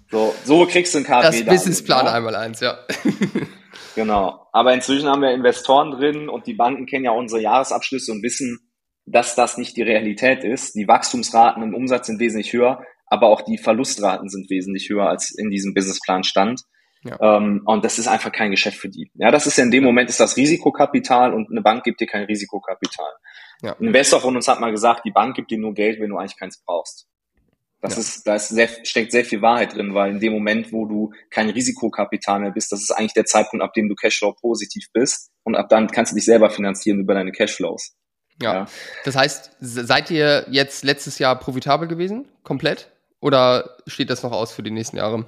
[0.09, 1.43] So, so kriegst du ein KfW.
[1.43, 2.13] Das Businessplan ja?
[2.13, 2.78] einmal eins, ja.
[3.98, 4.48] genau.
[4.54, 8.60] Aber inzwischen haben wir Investoren drin und die Banken kennen ja unsere Jahresabschlüsse und wissen,
[9.06, 10.76] dass das nicht die Realität ist.
[10.76, 15.32] Die Wachstumsraten im Umsatz sind wesentlich höher, aber auch die Verlustraten sind wesentlich höher, als
[15.32, 16.62] in diesem Businessplan stand.
[17.04, 17.38] Ja.
[17.38, 19.12] Ähm, und das ist einfach kein Geschäft für die.
[19.16, 22.08] Ja, das ist ja in dem Moment ist das Risikokapital und eine Bank gibt dir
[22.08, 23.12] kein Risikokapital.
[23.62, 23.76] Ja.
[23.80, 26.18] Ein Investor von uns hat mal gesagt, die Bank gibt dir nur Geld, wenn du
[26.18, 27.08] eigentlich keins brauchst.
[27.82, 27.99] Das ja.
[27.99, 31.11] ist, da ist sehr, steckt sehr viel Wahrheit drin, weil in dem Moment, wo du
[31.30, 35.30] kein Risikokapital mehr bist, das ist eigentlich der Zeitpunkt, ab dem du Cashflow positiv bist
[35.43, 37.95] und ab dann kannst du dich selber finanzieren über deine Cashflows.
[38.41, 38.53] Ja.
[38.53, 38.65] ja.
[39.05, 42.28] Das heißt, seid ihr jetzt letztes Jahr profitabel gewesen?
[42.43, 42.91] Komplett?
[43.19, 45.25] Oder steht das noch aus für die nächsten Jahre?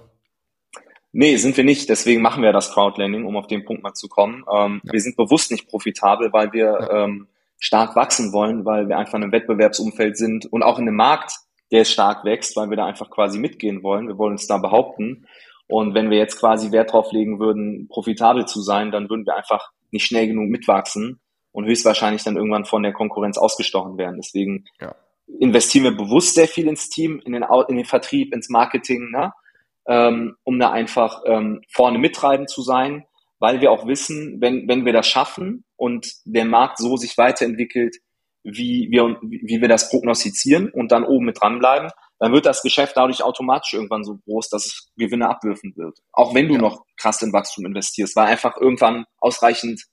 [1.11, 1.89] Nee, sind wir nicht.
[1.89, 4.43] Deswegen machen wir das Crowdlending, um auf den Punkt mal zu kommen.
[4.51, 4.93] Ähm, ja.
[4.93, 7.27] Wir sind bewusst nicht profitabel, weil wir ähm,
[7.57, 11.33] stark wachsen wollen, weil wir einfach in einem Wettbewerbsumfeld sind und auch in einem Markt,
[11.71, 14.07] der stark wächst, weil wir da einfach quasi mitgehen wollen.
[14.07, 15.27] Wir wollen uns da behaupten.
[15.67, 19.35] Und wenn wir jetzt quasi Wert drauf legen würden, profitabel zu sein, dann würden wir
[19.35, 21.19] einfach nicht schnell genug mitwachsen
[21.51, 24.17] und höchstwahrscheinlich dann irgendwann von der Konkurrenz ausgestochen werden.
[24.17, 24.95] Deswegen ja.
[25.39, 29.31] investieren wir bewusst sehr viel ins Team, in den, in den Vertrieb, ins Marketing, ne?
[29.87, 33.05] ähm, um da einfach ähm, vorne mittreiben zu sein,
[33.39, 37.97] weil wir auch wissen, wenn, wenn wir das schaffen und der Markt so sich weiterentwickelt,
[38.43, 42.97] wie wir, wie wir das prognostizieren und dann oben mit dranbleiben, dann wird das Geschäft
[42.97, 45.99] dadurch automatisch irgendwann so groß, dass es Gewinne abwürfen wird.
[46.11, 46.61] Auch wenn du ja.
[46.61, 49.85] noch krass in Wachstum investierst, weil einfach irgendwann ausreichend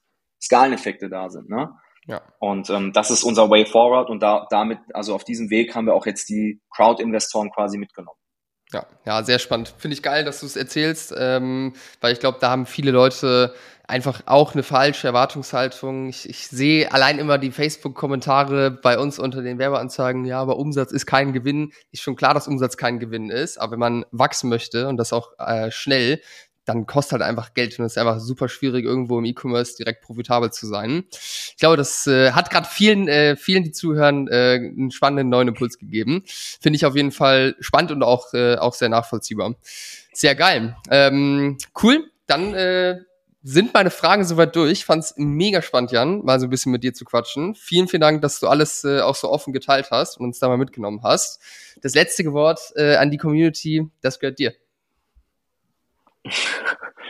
[0.42, 1.48] Skaleneffekte da sind.
[1.48, 1.70] Ne?
[2.06, 2.22] Ja.
[2.38, 5.86] Und ähm, das ist unser Way Forward und da, damit, also auf diesem Weg haben
[5.86, 8.18] wir auch jetzt die Crowd-Investoren quasi mitgenommen.
[8.72, 9.72] Ja, ja, sehr spannend.
[9.78, 13.54] Finde ich geil, dass du es erzählst, ähm, weil ich glaube, da haben viele Leute
[13.88, 16.08] einfach auch eine falsche Erwartungshaltung.
[16.08, 20.92] Ich, ich sehe allein immer die Facebook-Kommentare bei uns unter den Werbeanzeigen, ja, aber Umsatz
[20.92, 21.72] ist kein Gewinn.
[21.92, 25.12] Ist schon klar, dass Umsatz kein Gewinn ist, aber wenn man wachsen möchte und das
[25.12, 26.20] auch äh, schnell,
[26.66, 30.02] dann kostet halt einfach Geld und es ist einfach super schwierig, irgendwo im E-Commerce direkt
[30.02, 31.04] profitabel zu sein.
[31.10, 35.48] Ich glaube, das äh, hat gerade vielen, äh, vielen, die zuhören, äh, einen spannenden neuen
[35.48, 36.24] Impuls gegeben.
[36.26, 39.54] Finde ich auf jeden Fall spannend und auch, äh, auch sehr nachvollziehbar.
[40.12, 40.76] Sehr geil.
[40.90, 42.10] Ähm, cool.
[42.26, 42.96] Dann äh,
[43.48, 44.84] sind meine Fragen soweit durch.
[44.84, 47.54] Fand's mega spannend, Jan, mal so ein bisschen mit dir zu quatschen.
[47.54, 50.48] Vielen, vielen Dank, dass du alles äh, auch so offen geteilt hast und uns da
[50.48, 51.40] mal mitgenommen hast.
[51.80, 54.52] Das letzte Wort äh, an die Community, das gehört dir.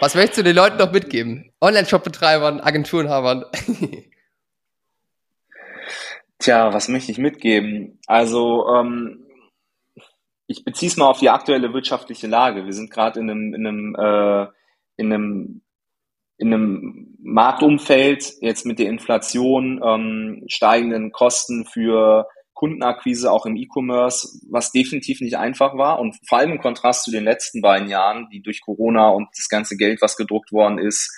[0.00, 1.54] Was möchtest du den Leuten noch mitgeben?
[1.62, 3.46] Online-Shop-Betreibern, Agenturenhabern?
[6.38, 7.98] Tja, was möchte ich mitgeben?
[8.06, 9.26] Also, ähm,
[10.46, 12.66] ich beziehe es mal auf die aktuelle wirtschaftliche Lage.
[12.66, 14.46] Wir sind gerade in einem, in einem, äh,
[14.98, 15.62] in einem
[16.38, 24.40] in einem Marktumfeld jetzt mit der Inflation, ähm, steigenden Kosten für Kundenakquise auch im E-Commerce,
[24.50, 28.28] was definitiv nicht einfach war und vor allem im Kontrast zu den letzten beiden Jahren,
[28.32, 31.14] die durch Corona und das ganze Geld, was gedruckt worden ist,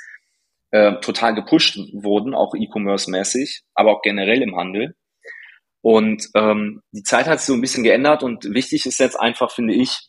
[0.70, 4.96] äh, total gepusht wurden, auch E-Commerce-mäßig, aber auch generell im Handel.
[5.80, 9.52] Und ähm, die Zeit hat sich so ein bisschen geändert und wichtig ist jetzt einfach,
[9.52, 10.07] finde ich,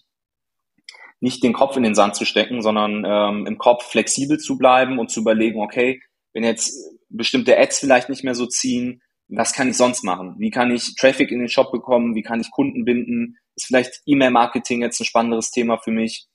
[1.21, 4.99] nicht den Kopf in den Sand zu stecken, sondern ähm, im Kopf flexibel zu bleiben
[4.99, 6.01] und zu überlegen, okay,
[6.33, 6.73] wenn jetzt
[7.09, 10.35] bestimmte Ads vielleicht nicht mehr so ziehen, was kann ich sonst machen?
[10.39, 12.15] Wie kann ich Traffic in den Shop bekommen?
[12.15, 13.37] Wie kann ich Kunden binden?
[13.55, 16.27] Ist vielleicht E-Mail-Marketing jetzt ein spannenderes Thema für mich?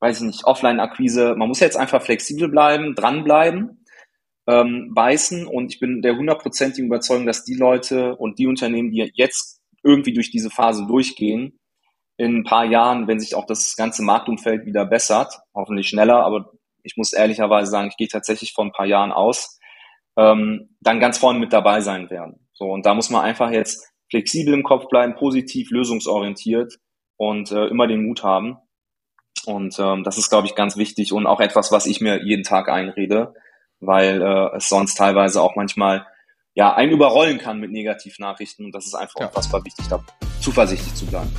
[0.00, 1.34] Weiß ich nicht, Offline-Akquise.
[1.36, 3.84] Man muss jetzt einfach flexibel bleiben, dranbleiben,
[4.48, 9.10] ähm, beißen und ich bin der hundertprozentigen Überzeugung, dass die Leute und die Unternehmen, die
[9.14, 11.59] jetzt irgendwie durch diese Phase durchgehen,
[12.20, 16.52] in ein paar Jahren, wenn sich auch das ganze Marktumfeld wieder bessert, hoffentlich schneller, aber
[16.82, 19.58] ich muss ehrlicherweise sagen, ich gehe tatsächlich vor ein paar Jahren aus,
[20.18, 22.46] ähm, dann ganz vorne mit dabei sein werden.
[22.52, 26.78] So, und da muss man einfach jetzt flexibel im Kopf bleiben, positiv, lösungsorientiert
[27.16, 28.58] und äh, immer den Mut haben.
[29.46, 32.44] Und ähm, das ist, glaube ich, ganz wichtig und auch etwas, was ich mir jeden
[32.44, 33.32] Tag einrede,
[33.78, 36.06] weil äh, es sonst teilweise auch manchmal
[36.52, 39.28] ja einen überrollen kann mit Negativnachrichten und das ist einfach ja.
[39.28, 40.04] unfassbar wichtig, da
[40.42, 41.32] zuversichtlich zu bleiben.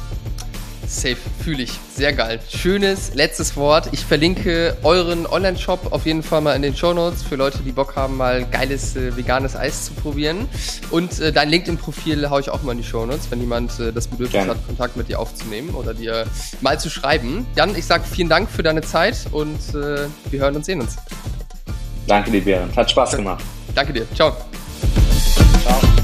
[0.92, 1.80] Safe, fühle ich.
[1.96, 2.40] Sehr geil.
[2.50, 3.90] Schönes letztes Wort.
[3.92, 7.72] Ich verlinke euren Online-Shop auf jeden Fall mal in den Show Notes für Leute, die
[7.72, 10.50] Bock haben, mal geiles äh, veganes Eis zu probieren.
[10.90, 13.94] Und äh, dein LinkedIn-Profil haue ich auch mal in die Show Notes, wenn jemand äh,
[13.94, 14.52] das Bedürfnis Gerne.
[14.52, 16.26] hat, Kontakt mit dir aufzunehmen oder dir
[16.60, 17.46] mal zu schreiben.
[17.56, 20.98] Jan, ich sage vielen Dank für deine Zeit und äh, wir hören und sehen uns.
[22.08, 22.76] Danke dir, Bären.
[22.76, 23.44] Hat Spaß gemacht.
[23.74, 24.06] Danke dir.
[24.14, 24.36] Ciao.
[25.64, 26.01] Ciao.